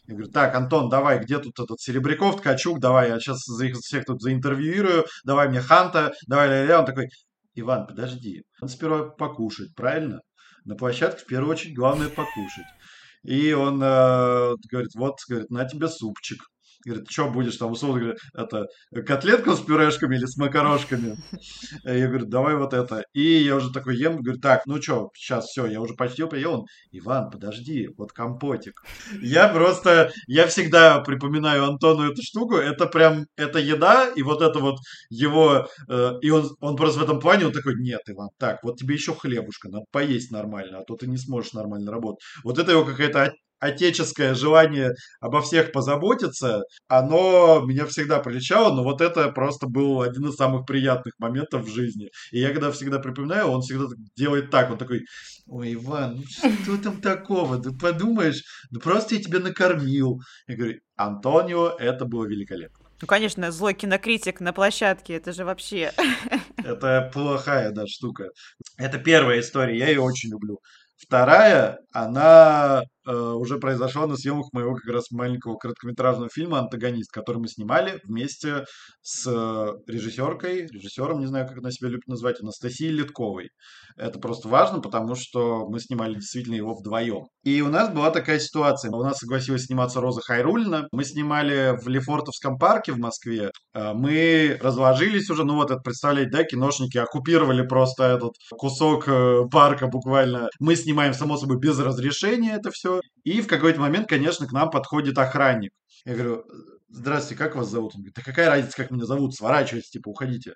Я 0.06 0.14
говорю, 0.14 0.32
так, 0.32 0.54
Антон, 0.54 0.90
давай, 0.90 1.18
где 1.18 1.40
тут 1.40 1.60
этот 1.60 1.80
Серебряков, 1.80 2.38
Ткачук, 2.38 2.80
давай, 2.80 3.10
я 3.10 3.20
сейчас 3.20 3.44
за 3.46 3.66
их 3.66 3.78
всех 3.78 4.06
тут 4.06 4.22
заинтервьюирую, 4.22 5.06
давай 5.26 5.50
мне 5.50 5.60
Ханта, 5.60 6.14
давай, 6.28 6.50
ля, 6.50 6.66
ля. 6.66 6.80
Он 6.82 6.86
такой, 6.86 7.10
Иван, 7.56 7.88
подожди, 7.88 8.44
надо 8.62 8.72
сперва 8.72 9.10
покушать, 9.10 9.74
правильно? 9.76 10.20
На 10.64 10.76
площадке 10.76 11.24
в 11.24 11.26
первую 11.26 11.52
очередь 11.52 11.76
главное 11.76 12.10
покушать. 12.10 12.68
И 13.24 13.54
он 13.54 13.82
э, 13.82 14.54
говорит, 14.70 14.94
вот, 14.94 15.16
говорит, 15.28 15.50
на 15.50 15.66
тебе 15.66 15.88
супчик. 15.88 16.44
Говорит, 16.86 17.10
что 17.10 17.30
будешь 17.30 17.58
там, 17.58 17.72
условно 17.72 18.00
говоря, 18.00 18.18
это 18.34 18.66
котлетку 19.06 19.54
с 19.54 19.62
пюрешками 19.62 20.16
или 20.16 20.26
с 20.26 20.38
макарошками? 20.38 21.16
Я 21.84 22.08
говорю, 22.08 22.26
давай 22.26 22.56
вот 22.56 22.74
это. 22.74 23.04
И 23.14 23.22
я 23.22 23.56
уже 23.56 23.72
такой 23.72 23.98
ем, 23.98 24.22
говорю, 24.22 24.40
так, 24.40 24.66
ну 24.66 24.82
что, 24.82 25.10
сейчас 25.16 25.46
все, 25.46 25.66
я 25.66 25.82
уже 25.82 25.94
почти 25.96 26.26
поел. 26.26 26.54
Он, 26.54 26.66
Иван, 26.92 27.30
подожди, 27.30 27.90
вот 27.98 28.12
компотик. 28.12 28.82
Я 29.22 29.48
просто, 29.48 30.12
я 30.28 30.48
всегда 30.48 31.00
припоминаю 31.00 31.66
Антону 31.66 32.10
эту 32.12 32.22
штуку, 32.22 32.56
это 32.56 32.86
прям, 32.86 33.26
это 33.38 33.60
еда, 33.60 34.10
и 34.16 34.22
вот 34.24 34.42
это 34.42 34.60
вот 34.60 34.78
его, 35.10 35.68
э, 35.90 36.12
и 36.22 36.30
он, 36.30 36.50
он 36.60 36.76
просто 36.76 37.00
в 37.00 37.04
этом 37.04 37.20
плане, 37.20 37.48
он 37.48 37.52
такой, 37.54 37.76
нет, 37.80 38.02
Иван, 38.08 38.30
так, 38.38 38.64
вот 38.64 38.78
тебе 38.78 38.96
еще 38.96 39.14
хлебушка, 39.14 39.70
надо 39.70 39.86
поесть 39.92 40.32
нормально, 40.32 40.80
а 40.80 40.84
то 40.84 40.96
ты 40.96 41.08
не 41.08 41.18
сможешь 41.18 41.54
нормально 41.54 41.92
работать. 41.92 42.22
Вот 42.44 42.60
это 42.60 42.72
его 42.72 42.86
какая-то 42.86 43.34
отеческое 43.64 44.34
желание 44.36 44.92
обо 45.22 45.42
всех 45.42 45.72
позаботиться, 45.72 46.64
оно 46.88 47.64
меня 47.66 47.86
всегда 47.86 48.20
приличало, 48.20 48.74
но 48.74 48.84
вот 48.84 49.02
это 49.02 49.30
просто 49.30 49.68
был 49.68 50.02
один 50.02 50.28
из 50.28 50.36
самых 50.36 50.66
приятных 50.66 51.14
моментов 51.18 51.66
в 51.66 51.74
жизни. 51.74 52.10
И 52.32 52.40
я 52.40 52.52
когда 52.52 52.72
всегда 52.72 53.00
припоминаю, 53.00 53.48
он 53.48 53.62
всегда 53.62 53.86
делает 54.16 54.52
так, 54.52 54.72
он 54.72 54.78
такой, 54.78 55.06
ой, 55.48 55.74
Иван, 55.76 56.24
ну 56.44 56.50
что 56.64 56.78
там 56.78 57.02
такого, 57.02 57.62
ты 57.62 57.72
подумаешь, 57.72 58.44
ну 58.72 58.80
просто 58.80 59.16
я 59.16 59.22
тебя 59.22 59.40
накормил. 59.40 60.20
Я 60.48 60.56
говорю, 60.58 60.80
Антонио, 60.96 61.70
это 61.80 62.06
было 62.06 62.26
великолепно. 62.26 62.84
Ну, 63.02 63.08
конечно, 63.08 63.52
злой 63.52 63.74
кинокритик 63.74 64.40
на 64.40 64.54
площадке, 64.54 65.16
это 65.16 65.34
же 65.34 65.44
вообще... 65.44 65.92
Это 66.64 67.12
плохая, 67.14 67.72
да, 67.72 67.86
штука. 67.86 68.30
Это 68.78 68.98
первая 68.98 69.42
история, 69.42 69.78
я 69.78 69.90
ее 69.90 70.00
очень 70.00 70.30
люблю. 70.30 70.60
Вторая, 70.96 71.80
она 71.92 72.84
уже 73.06 73.58
произошла 73.58 74.08
на 74.08 74.16
съемках 74.16 74.54
моего 74.54 74.76
как 74.76 74.94
раз 74.94 75.12
маленького 75.12 75.58
короткометражного 75.58 76.30
фильма 76.30 76.60
«Антагонист», 76.60 77.12
который 77.12 77.38
мы 77.38 77.48
снимали 77.48 78.00
вместе 78.04 78.66
с 79.02 79.26
режиссеркой, 79.88 80.68
режиссером, 80.68 81.20
не 81.20 81.28
знаю, 81.28 81.48
как 81.48 81.58
она 81.58 81.72
себя 81.72 81.90
любит 81.90 82.08
назвать, 82.08 82.42
Анастасией 82.42 82.92
Литковой. 82.92 83.50
Это 83.98 84.20
просто 84.20 84.48
важно, 84.48 84.80
потому 84.80 85.16
что 85.16 85.68
мы 85.68 85.80
снимали 85.80 86.16
действительно 86.16 86.56
его 86.56 86.74
вдвоем. 86.74 87.26
И 87.44 87.62
у 87.62 87.70
нас 87.70 87.94
была 87.94 88.12
такая 88.12 88.40
ситуация. 88.40 88.92
У 88.92 89.04
нас 89.04 89.18
согласилась 89.18 89.66
сниматься 89.66 90.02
Роза 90.02 90.22
Хайрулина. 90.22 90.88
Мы 90.92 91.04
снимали 91.04 91.78
в 91.82 91.88
Лефортовском 91.88 92.58
парке 92.58 92.92
в 92.92 93.00
Москве. 93.00 93.52
Э, 93.74 93.94
мы 93.94 94.58
разложились 94.62 95.30
уже, 95.30 95.44
ну 95.44 95.56
вот 95.56 95.72
это 95.72 95.82
представляете, 95.82 96.32
да, 96.32 96.44
киношники 96.44 96.98
оккупировали 96.98 97.66
просто 97.66 98.04
этот 98.06 98.34
кусок 98.52 99.08
э, 99.08 99.42
парка 99.52 99.88
буквально. 99.88 100.50
Мы 100.60 100.76
снимаем, 100.76 101.14
само 101.14 101.38
собой, 101.38 101.60
без 101.60 101.80
разрешения 101.80 102.54
это 102.56 102.72
все. 102.72 102.93
И 103.24 103.42
в 103.42 103.48
какой-то 103.48 103.80
момент, 103.80 104.08
конечно, 104.08 104.48
к 104.48 104.52
нам 104.52 104.70
подходит 104.70 105.18
охранник. 105.18 105.72
Я 106.06 106.16
говорю, 106.16 106.46
здравствуйте, 106.90 107.44
как 107.44 107.56
вас 107.56 107.70
зовут? 107.70 107.96
Он 107.96 108.02
говорит, 108.02 108.16
да 108.16 108.22
какая 108.22 108.50
разница, 108.50 108.78
как 108.78 108.92
меня 108.92 109.06
зовут, 109.06 109.36
сворачивайтесь, 109.36 109.90
типа, 109.90 110.10
уходите. 110.10 110.56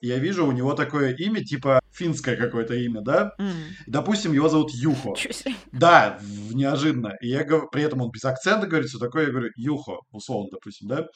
Я 0.00 0.18
вижу 0.18 0.46
у 0.46 0.52
него 0.52 0.74
такое 0.74 1.14
имя, 1.14 1.44
типа 1.44 1.81
финское 1.92 2.36
какое-то 2.36 2.74
имя, 2.74 3.00
да? 3.02 3.32
Mm. 3.38 3.52
Допустим, 3.86 4.32
его 4.32 4.48
зовут 4.48 4.70
Юхо. 4.72 5.14
Да, 5.72 6.18
неожиданно. 6.52 7.14
И 7.20 7.28
я 7.28 7.44
говорю, 7.44 7.68
при 7.70 7.82
этом 7.82 8.02
он 8.02 8.10
без 8.10 8.24
акцента 8.24 8.66
говорит, 8.66 8.88
все 8.88 8.98
такое. 8.98 9.24
Я 9.24 9.30
говорю, 9.30 9.50
Юхо, 9.56 10.00
условно, 10.10 10.48
допустим, 10.52 10.88
да? 10.88 11.06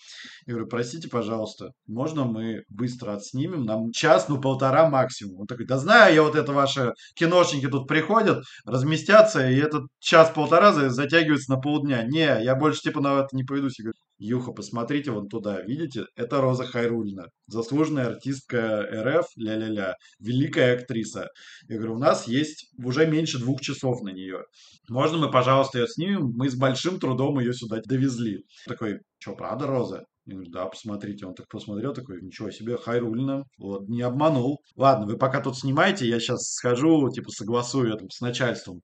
Я 0.47 0.55
говорю, 0.55 0.67
простите, 0.69 1.09
пожалуйста, 1.09 1.73
можно 1.87 2.25
мы 2.25 2.63
быстро 2.69 3.13
отснимем? 3.13 3.65
Нам 3.65 3.93
час, 3.93 4.29
ну, 4.29 4.41
полтора 4.41 4.89
максимум. 4.89 5.41
Он 5.41 5.47
такой, 5.47 5.67
да 5.67 5.79
знаю 5.79 6.15
я 6.15 6.23
вот 6.23 6.35
это 6.35 6.53
ваши 6.53 6.93
киношники 7.15 7.69
тут 7.69 7.87
приходят, 7.87 8.43
разместятся, 8.65 9.49
и 9.49 9.57
этот 9.57 9.85
час-полтора 10.01 10.73
затягивается 10.73 11.53
на 11.53 11.61
полдня. 11.61 12.03
Не, 12.03 12.43
я 12.43 12.55
больше 12.55 12.81
типа 12.81 13.01
на 13.01 13.21
это 13.21 13.29
не 13.33 13.45
поведусь. 13.45 13.79
Я 13.79 13.85
говорю, 13.85 13.99
Юха, 14.19 14.53
посмотрите 14.53 15.11
вон 15.11 15.29
туда, 15.29 15.61
видите? 15.61 16.07
Это 16.17 16.41
Роза 16.41 16.65
Хайрулина, 16.65 17.27
заслуженная 17.49 18.07
артистка 18.07 18.83
РФ, 18.91 19.27
ля-ля-ля, 19.37 19.95
великая 20.21 20.66
актриса. 20.75 21.29
Я 21.69 21.77
говорю, 21.77 21.95
у 21.95 21.99
нас 21.99 22.27
есть 22.27 22.71
уже 22.83 23.07
меньше 23.07 23.39
двух 23.39 23.61
часов 23.61 24.03
на 24.03 24.11
нее. 24.11 24.45
Можно 24.89 25.19
мы, 25.19 25.31
пожалуйста, 25.31 25.79
ее 25.79 25.89
снимем? 25.89 26.33
Мы 26.35 26.51
с 26.51 26.57
большим 26.57 26.99
трудом 26.99 27.39
ее 27.39 27.53
сюда 27.53 27.81
довезли. 27.85 28.45
Такой, 28.67 29.01
что, 29.19 29.35
правда, 29.35 29.67
Роза? 29.67 30.05
Я 30.27 30.35
говорю, 30.35 30.51
да, 30.51 30.67
посмотрите. 30.67 31.25
Он 31.25 31.35
так 31.35 31.47
посмотрел, 31.49 31.95
такой, 31.95 32.21
ничего 32.21 32.51
себе, 32.51 32.77
Хайрулина. 32.77 33.45
Вот, 33.59 33.89
не 33.89 34.03
обманул. 34.03 34.61
Ладно, 34.75 35.07
вы 35.07 35.17
пока 35.17 35.41
тут 35.41 35.57
снимаете, 35.57 36.09
я 36.09 36.19
сейчас 36.19 36.53
схожу, 36.53 37.09
типа, 37.11 37.31
согласую 37.31 37.95
это 37.95 38.05
с 38.11 38.21
начальством. 38.21 38.83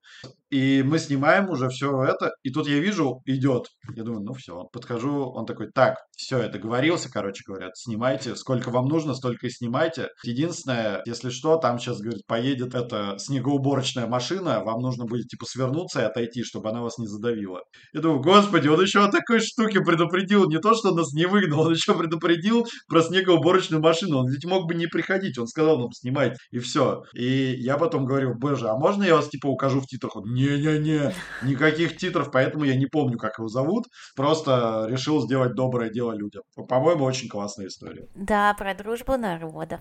И 0.53 0.83
мы 0.83 0.99
снимаем 0.99 1.49
уже 1.49 1.71
все 1.71 2.03
это, 2.03 2.33
и 2.43 2.51
тут 2.51 2.69
я 2.69 2.79
вижу, 2.79 3.23
идет. 3.25 3.69
Я 3.97 4.05
думаю, 4.05 4.23
ну 4.23 4.35
все, 4.35 4.65
подхожу, 4.71 5.33
он 5.33 5.47
такой, 5.47 5.71
так, 5.73 5.97
все, 6.15 6.43
я 6.43 6.49
договорился, 6.49 7.11
короче 7.11 7.43
говоря, 7.47 7.71
снимайте, 7.75 8.37
сколько 8.37 8.71
вам 8.71 8.85
нужно, 8.85 9.15
столько 9.15 9.47
и 9.47 9.51
снимайте. 9.51 10.09
Единственное, 10.23 11.01
если 11.07 11.31
что, 11.31 11.57
там 11.57 11.79
сейчас, 11.79 12.01
говорит, 12.01 12.27
поедет 12.27 12.75
эта 12.75 13.15
снегоуборочная 13.17 14.07
машина, 14.07 14.63
вам 14.63 14.81
нужно 14.81 15.07
будет, 15.07 15.29
типа, 15.29 15.47
свернуться 15.47 16.03
и 16.03 16.05
отойти, 16.05 16.43
чтобы 16.43 16.69
она 16.69 16.83
вас 16.83 16.99
не 16.99 17.07
задавила. 17.07 17.63
Я 17.95 18.03
думаю, 18.03 18.21
господи, 18.21 18.69
он 18.69 18.83
еще 18.83 19.03
о 19.03 19.11
такой 19.11 19.41
штуке 19.41 19.81
предупредил, 19.81 20.51
не 20.51 20.59
то, 20.59 20.75
что 20.75 20.95
нас 20.95 21.15
не 21.15 21.25
выгнал, 21.25 21.61
он 21.61 21.73
еще 21.73 21.95
предупредил 21.95 22.67
про 22.91 23.01
снегоуборочную 23.01 23.83
машину, 23.83 24.19
он 24.19 24.31
ведь 24.31 24.45
мог 24.45 24.69
бы 24.69 24.75
не 24.75 24.87
приходить, 24.87 25.39
он 25.39 25.47
сказал 25.47 25.79
нам 25.79 25.93
снимать, 25.93 26.37
и 26.51 26.59
все. 26.59 27.05
И 27.15 27.55
я 27.59 27.79
потом 27.79 28.05
говорю, 28.05 28.35
боже, 28.35 28.69
а 28.69 28.77
можно 28.77 29.03
я 29.03 29.17
вас, 29.17 29.31
типа, 29.31 29.47
укажу 29.47 29.81
в 29.81 29.87
титрах? 29.87 30.13
Не-не-не, 30.43 31.15
никаких 31.43 31.97
титров, 31.97 32.31
поэтому 32.31 32.65
я 32.65 32.77
не 32.77 32.87
помню, 32.87 33.19
как 33.19 33.39
его 33.39 33.49
зовут. 33.49 33.87
Просто 34.17 34.87
решил 34.89 35.21
сделать 35.23 35.55
доброе 35.55 35.91
дело 35.91 36.13
людям. 36.13 36.43
По-моему, 36.69 37.05
очень 37.05 37.29
классная 37.29 37.67
история. 37.67 38.07
Да, 38.15 38.55
про 38.55 38.75
дружбу 38.75 39.17
народов. 39.17 39.81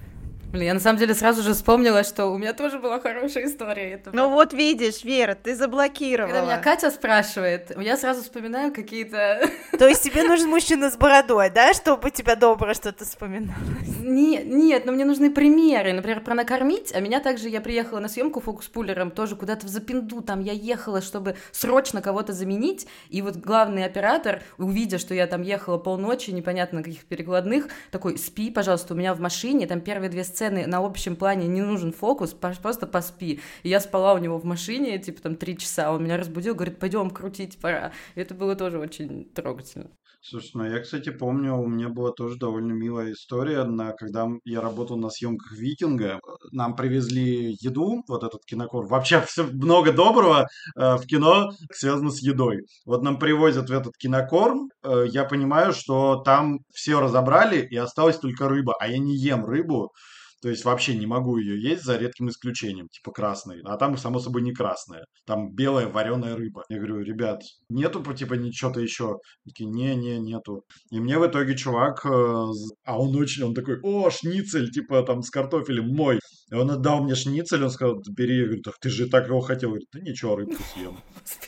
Блин, 0.51 0.65
я 0.65 0.73
на 0.73 0.81
самом 0.81 0.99
деле 0.99 1.13
сразу 1.13 1.43
же 1.43 1.53
вспомнила, 1.53 2.03
что 2.03 2.25
у 2.25 2.37
меня 2.37 2.51
тоже 2.51 2.77
была 2.77 2.99
хорошая 2.99 3.45
история. 3.45 3.91
Это... 3.93 4.11
Ну 4.13 4.29
вот 4.29 4.51
видишь, 4.51 5.05
Вера, 5.05 5.33
ты 5.33 5.55
заблокировала. 5.55 6.27
Когда 6.29 6.45
меня 6.45 6.57
Катя 6.57 6.91
спрашивает, 6.91 7.71
я 7.79 7.95
сразу 7.95 8.21
вспоминаю 8.21 8.73
какие-то... 8.73 9.49
То 9.79 9.87
есть 9.87 10.03
тебе 10.03 10.23
нужен 10.23 10.49
мужчина 10.49 10.91
с 10.91 10.97
бородой, 10.97 11.49
да, 11.51 11.73
чтобы 11.73 12.11
тебя 12.11 12.35
добро 12.35 12.73
что-то 12.73 13.05
вспоминалось? 13.05 13.55
Нет, 14.01 14.45
нет, 14.45 14.85
но 14.85 14.91
мне 14.91 15.05
нужны 15.05 15.31
примеры. 15.31 15.93
Например, 15.93 16.19
про 16.19 16.33
накормить, 16.33 16.91
а 16.93 16.99
меня 16.99 17.21
также, 17.21 17.47
я 17.47 17.61
приехала 17.61 17.99
на 17.99 18.09
съемку 18.09 18.41
фокус-пулером, 18.41 19.11
тоже 19.11 19.37
куда-то 19.37 19.67
в 19.67 19.69
запинду, 19.69 20.21
там 20.21 20.41
я 20.41 20.50
ехала, 20.51 21.01
чтобы 21.01 21.35
срочно 21.51 22.01
кого-то 22.01 22.33
заменить, 22.33 22.87
и 23.09 23.21
вот 23.21 23.37
главный 23.37 23.85
оператор, 23.85 24.41
увидя, 24.57 24.97
что 24.97 25.13
я 25.13 25.27
там 25.27 25.41
ехала 25.41 25.77
полночи, 25.77 26.31
непонятно 26.31 26.79
на 26.79 26.83
каких 26.83 27.05
перекладных, 27.05 27.67
такой, 27.91 28.17
спи, 28.17 28.51
пожалуйста, 28.51 28.93
у 28.93 28.97
меня 28.97 29.13
в 29.13 29.19
машине, 29.19 29.67
там 29.67 29.81
первые 29.81 30.09
две 30.09 30.23
сцены 30.23 30.65
на 30.67 30.79
общем 30.79 31.15
плане 31.15 31.47
не 31.47 31.61
нужен 31.61 31.93
фокус, 31.93 32.33
просто 32.33 32.87
поспи. 32.87 33.41
И 33.63 33.69
я 33.69 33.79
спала 33.79 34.13
у 34.13 34.17
него 34.17 34.37
в 34.37 34.45
машине, 34.45 34.97
типа 34.99 35.21
там 35.21 35.35
три 35.35 35.57
часа, 35.57 35.91
он 35.91 36.03
меня 36.03 36.17
разбудил, 36.17 36.55
говорит, 36.55 36.79
пойдем 36.79 37.09
крутить 37.09 37.57
пора. 37.57 37.91
И 38.15 38.21
это 38.21 38.33
было 38.33 38.55
тоже 38.55 38.79
очень 38.79 39.25
трогательно. 39.25 39.89
Слушай, 40.23 40.51
ну 40.53 40.65
я, 40.65 40.79
кстати, 40.79 41.09
помню, 41.09 41.57
у 41.57 41.65
меня 41.67 41.89
была 41.89 42.11
тоже 42.11 42.37
довольно 42.37 42.73
милая 42.73 43.11
история, 43.11 43.63
на, 43.63 43.93
когда 43.93 44.27
я 44.45 44.61
работал 44.61 44.95
на 44.97 45.09
съемках 45.09 45.51
«Викинга». 45.53 46.19
Нам 46.51 46.75
привезли 46.75 47.57
еду, 47.59 48.03
вот 48.07 48.23
этот 48.23 48.45
кинокор. 48.45 48.85
Вообще 48.85 49.21
все 49.27 49.43
много 49.45 49.91
доброго 49.91 50.47
э, 50.75 50.95
в 50.97 51.07
кино 51.07 51.49
связано 51.73 52.11
с 52.11 52.21
едой. 52.21 52.67
Вот 52.85 53.01
нам 53.01 53.17
привозят 53.17 53.69
в 53.69 53.73
этот 53.73 53.97
кинокорм, 53.97 54.69
э, 54.83 55.05
я 55.07 55.23
понимаю, 55.23 55.73
что 55.73 56.17
там 56.17 56.59
все 56.71 56.99
разобрали 56.99 57.65
и 57.65 57.75
осталась 57.75 58.19
только 58.19 58.47
рыба, 58.47 58.75
а 58.79 58.87
я 58.87 58.99
не 58.99 59.17
ем 59.17 59.43
рыбу. 59.43 59.91
То 60.41 60.49
есть 60.49 60.65
вообще 60.65 60.95
не 60.95 61.05
могу 61.05 61.37
ее 61.37 61.61
есть 61.61 61.83
за 61.83 61.97
редким 61.97 62.29
исключением, 62.29 62.87
типа 62.89 63.11
красной. 63.11 63.61
А 63.63 63.77
там, 63.77 63.95
само 63.97 64.19
собой, 64.19 64.41
не 64.41 64.53
красная. 64.53 65.05
Там 65.25 65.53
белая 65.53 65.87
вареная 65.87 66.35
рыба. 66.35 66.63
Я 66.69 66.77
говорю, 66.77 67.01
ребят, 67.01 67.43
нету 67.69 68.01
типа 68.13 68.33
ничего-то 68.33 68.79
еще? 68.79 69.17
Такие, 69.45 69.69
не-не, 69.69 70.19
нету. 70.19 70.63
И 70.89 70.99
мне 70.99 71.19
в 71.19 71.27
итоге 71.27 71.55
чувак, 71.55 72.05
э, 72.05 72.09
а 72.09 72.99
он 72.99 73.15
очень, 73.15 73.43
он 73.43 73.53
такой, 73.53 73.79
о, 73.83 74.09
шницель, 74.09 74.71
типа 74.71 75.03
там 75.03 75.21
с 75.21 75.29
картофелем 75.29 75.95
мой. 75.95 76.19
И 76.51 76.55
он 76.55 76.71
отдал 76.71 77.03
мне 77.03 77.13
шницель, 77.13 77.63
он 77.63 77.69
сказал, 77.69 78.01
бери. 78.09 78.39
Я 78.39 78.45
говорю, 78.45 78.61
так 78.63 78.79
ты 78.79 78.89
же 78.89 79.07
так 79.07 79.27
его 79.27 79.41
хотел. 79.41 79.69
Говорит, 79.69 79.89
да 79.93 79.99
ничего, 79.99 80.35
рыбку 80.35 80.61
съем. 80.73 80.97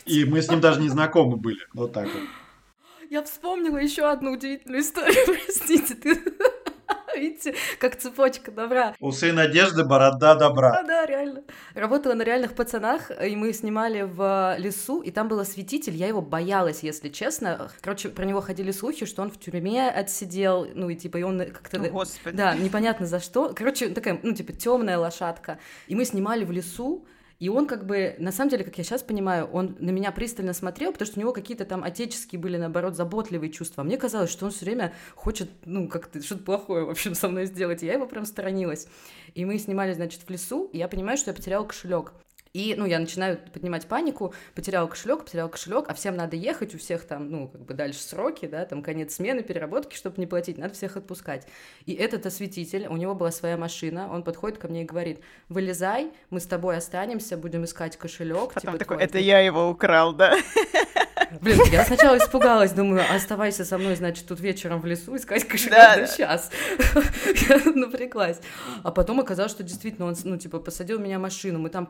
И 0.06 0.24
мы 0.24 0.40
с 0.40 0.48
ним 0.48 0.60
даже 0.60 0.80
не 0.80 0.88
знакомы 0.88 1.36
были. 1.36 1.60
Вот 1.74 1.92
так 1.92 2.06
вот. 2.06 2.22
Я 3.10 3.22
вспомнила 3.22 3.78
еще 3.78 4.10
одну 4.10 4.32
удивительную 4.32 4.80
историю, 4.80 5.24
простите, 5.44 5.94
ты 5.94 6.14
Видите, 7.18 7.54
как 7.78 7.96
цепочка 7.96 8.50
добра. 8.50 8.94
Усы 9.00 9.32
надежды, 9.32 9.84
борода 9.84 10.34
добра. 10.34 10.78
А, 10.78 10.82
да, 10.82 11.06
реально. 11.06 11.42
Работала 11.74 12.14
на 12.14 12.22
реальных 12.22 12.54
пацанах, 12.54 13.10
и 13.22 13.36
мы 13.36 13.52
снимали 13.52 14.02
в 14.02 14.56
лесу, 14.58 15.00
и 15.00 15.10
там 15.10 15.28
был 15.28 15.38
осветитель, 15.40 15.94
я 15.94 16.08
его 16.08 16.20
боялась, 16.20 16.82
если 16.82 17.08
честно. 17.08 17.70
Короче, 17.80 18.08
про 18.08 18.24
него 18.24 18.40
ходили 18.40 18.70
слухи, 18.70 19.06
что 19.06 19.22
он 19.22 19.30
в 19.30 19.38
тюрьме 19.38 19.88
отсидел, 19.88 20.66
ну 20.74 20.88
и 20.88 20.96
типа, 20.96 21.18
и 21.18 21.22
он 21.22 21.38
как-то... 21.38 21.80
О, 21.80 21.90
Господи. 21.90 22.36
Да, 22.36 22.54
непонятно 22.54 23.06
за 23.06 23.20
что. 23.20 23.52
Короче, 23.54 23.88
такая, 23.88 24.18
ну 24.22 24.32
типа, 24.32 24.52
темная 24.52 24.98
лошадка. 24.98 25.58
И 25.86 25.94
мы 25.94 26.04
снимали 26.04 26.44
в 26.44 26.50
лесу, 26.50 27.06
и 27.38 27.48
он 27.48 27.66
как 27.66 27.86
бы, 27.86 28.14
на 28.18 28.32
самом 28.32 28.50
деле, 28.50 28.64
как 28.64 28.78
я 28.78 28.84
сейчас 28.84 29.02
понимаю, 29.02 29.46
он 29.46 29.76
на 29.80 29.90
меня 29.90 30.12
пристально 30.12 30.52
смотрел, 30.52 30.92
потому 30.92 31.06
что 31.06 31.18
у 31.18 31.22
него 31.22 31.32
какие-то 31.32 31.64
там 31.64 31.82
отеческие 31.82 32.40
были, 32.40 32.56
наоборот, 32.56 32.96
заботливые 32.96 33.50
чувства. 33.50 33.82
А 33.82 33.84
мне 33.84 33.96
казалось, 33.96 34.30
что 34.30 34.46
он 34.46 34.52
все 34.52 34.64
время 34.64 34.94
хочет, 35.14 35.50
ну, 35.64 35.88
как-то 35.88 36.22
что-то 36.22 36.44
плохое, 36.44 36.84
в 36.84 36.90
общем, 36.90 37.14
со 37.14 37.28
мной 37.28 37.46
сделать. 37.46 37.82
И 37.82 37.86
я 37.86 37.94
его 37.94 38.06
прям 38.06 38.24
сторонилась. 38.24 38.86
И 39.34 39.44
мы 39.44 39.58
снимали, 39.58 39.92
значит, 39.92 40.22
в 40.22 40.30
лесу, 40.30 40.70
и 40.72 40.78
я 40.78 40.88
понимаю, 40.88 41.18
что 41.18 41.30
я 41.30 41.34
потеряла 41.34 41.64
кошелек. 41.64 42.12
И, 42.54 42.76
ну, 42.78 42.86
я 42.86 43.00
начинаю 43.00 43.40
поднимать 43.52 43.88
панику, 43.88 44.32
потерял 44.54 44.86
кошелек, 44.86 45.24
потерял 45.24 45.48
кошелек, 45.48 45.86
а 45.88 45.94
всем 45.94 46.14
надо 46.14 46.36
ехать, 46.36 46.72
у 46.72 46.78
всех 46.78 47.04
там, 47.04 47.28
ну, 47.28 47.48
как 47.48 47.62
бы 47.62 47.74
дальше 47.74 47.98
сроки, 47.98 48.46
да, 48.46 48.64
там 48.64 48.80
конец 48.80 49.16
смены, 49.16 49.42
переработки, 49.42 49.96
чтобы 49.96 50.20
не 50.20 50.28
платить, 50.28 50.56
надо 50.56 50.72
всех 50.72 50.96
отпускать. 50.96 51.48
И 51.84 51.94
этот 51.94 52.26
осветитель, 52.26 52.86
у 52.86 52.96
него 52.96 53.16
была 53.16 53.32
своя 53.32 53.56
машина, 53.56 54.08
он 54.08 54.22
подходит 54.22 54.58
ко 54.58 54.68
мне 54.68 54.82
и 54.82 54.84
говорит, 54.84 55.18
вылезай, 55.48 56.12
мы 56.30 56.38
с 56.38 56.46
тобой 56.46 56.76
останемся, 56.76 57.36
будем 57.36 57.64
искать 57.64 57.96
кошелек. 57.96 58.52
Потом 58.52 58.74
типа, 58.74 58.78
такой, 58.78 58.96
твой». 58.98 59.04
это 59.04 59.18
я 59.18 59.40
его 59.40 59.68
украл, 59.68 60.12
да? 60.12 60.36
Блин, 61.40 61.58
я 61.72 61.84
сначала 61.84 62.18
испугалась, 62.18 62.72
думаю, 62.72 63.02
оставайся 63.10 63.64
со 63.64 63.78
мной, 63.78 63.96
значит, 63.96 64.26
тут 64.26 64.40
вечером 64.40 64.80
в 64.80 64.86
лесу 64.86 65.16
искать 65.16 65.44
кошелек 65.44 65.72
Да, 65.72 65.96
да, 65.96 66.06
сейчас. 66.06 66.50
Я 67.48 67.60
напряглась. 67.74 68.38
А 68.82 68.90
потом 68.90 69.20
оказалось, 69.20 69.52
что 69.52 69.62
действительно 69.62 70.06
он, 70.06 70.14
ну, 70.24 70.36
типа, 70.36 70.58
посадил 70.58 70.98
меня 70.98 71.18
в 71.18 71.22
машину, 71.22 71.58
мы 71.58 71.70
там 71.70 71.86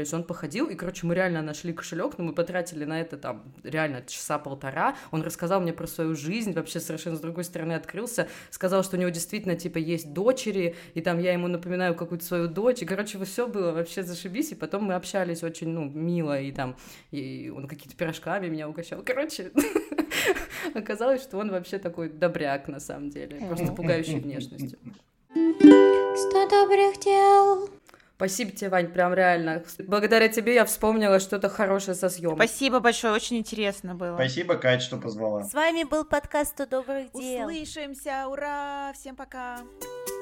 проехались, 0.00 0.12
он 0.14 0.24
походил, 0.24 0.66
и, 0.66 0.74
короче, 0.74 1.06
мы 1.06 1.14
реально 1.14 1.42
нашли 1.42 1.72
кошелек, 1.72 2.18
но 2.18 2.24
мы 2.24 2.32
потратили 2.32 2.84
на 2.84 3.00
это 3.00 3.16
там 3.16 3.42
реально 3.62 4.02
часа 4.06 4.38
полтора. 4.38 4.96
Он 5.10 5.22
рассказал 5.22 5.60
мне 5.60 5.72
про 5.72 5.86
свою 5.86 6.14
жизнь, 6.14 6.52
вообще 6.52 6.80
совершенно 6.80 7.16
с 7.16 7.20
другой 7.20 7.44
стороны 7.44 7.74
открылся, 7.74 8.28
сказал, 8.50 8.82
что 8.82 8.96
у 8.96 9.00
него 9.00 9.10
действительно, 9.10 9.56
типа, 9.56 9.78
есть 9.78 10.12
дочери, 10.12 10.74
и 10.94 11.00
там 11.00 11.18
я 11.20 11.32
ему 11.32 11.48
напоминаю 11.48 11.94
какую-то 11.94 12.24
свою 12.24 12.48
дочь, 12.48 12.82
и, 12.82 12.86
короче, 12.86 13.22
все 13.24 13.46
было 13.46 13.72
вообще 13.72 14.02
зашибись, 14.02 14.52
и 14.52 14.54
потом 14.54 14.84
мы 14.84 14.94
общались 14.94 15.42
очень, 15.42 15.68
ну, 15.68 15.84
мило, 15.84 16.40
и 16.40 16.52
там, 16.52 16.76
и 17.12 17.52
он 17.54 17.66
какие-то 17.66 17.96
пирожками 17.96 18.48
меня 18.48 18.68
угощал. 18.68 19.02
Короче, 19.04 19.52
оказалось, 20.74 21.22
что 21.22 21.38
он 21.38 21.50
вообще 21.50 21.78
такой 21.78 22.08
добряк, 22.08 22.68
на 22.68 22.80
самом 22.80 23.10
деле, 23.10 23.36
просто 23.48 23.72
пугающий 23.72 24.20
внешностью. 24.20 24.78
Сто 25.32 26.48
добрых 26.48 26.98
дел. 27.00 27.79
Спасибо 28.20 28.50
тебе, 28.50 28.68
Вань, 28.68 28.92
прям 28.92 29.14
реально. 29.14 29.64
Благодаря 29.78 30.28
тебе 30.28 30.52
я 30.52 30.66
вспомнила 30.66 31.20
что-то 31.20 31.48
хорошее 31.48 31.94
со 31.94 32.10
съемок. 32.10 32.36
Спасибо 32.36 32.78
большое, 32.78 33.14
очень 33.14 33.38
интересно 33.38 33.94
было. 33.94 34.14
Спасибо, 34.16 34.56
Кать, 34.56 34.82
что 34.82 34.98
позвала. 34.98 35.44
С 35.44 35.54
вами 35.54 35.84
был 35.84 36.04
подкаст 36.04 36.60
«100 36.60 36.66
добрых 36.66 37.12
дел». 37.12 37.48
Услышимся, 37.48 38.28
ура, 38.28 38.92
всем 38.94 39.16
пока. 39.16 39.60
Thank 39.80 40.19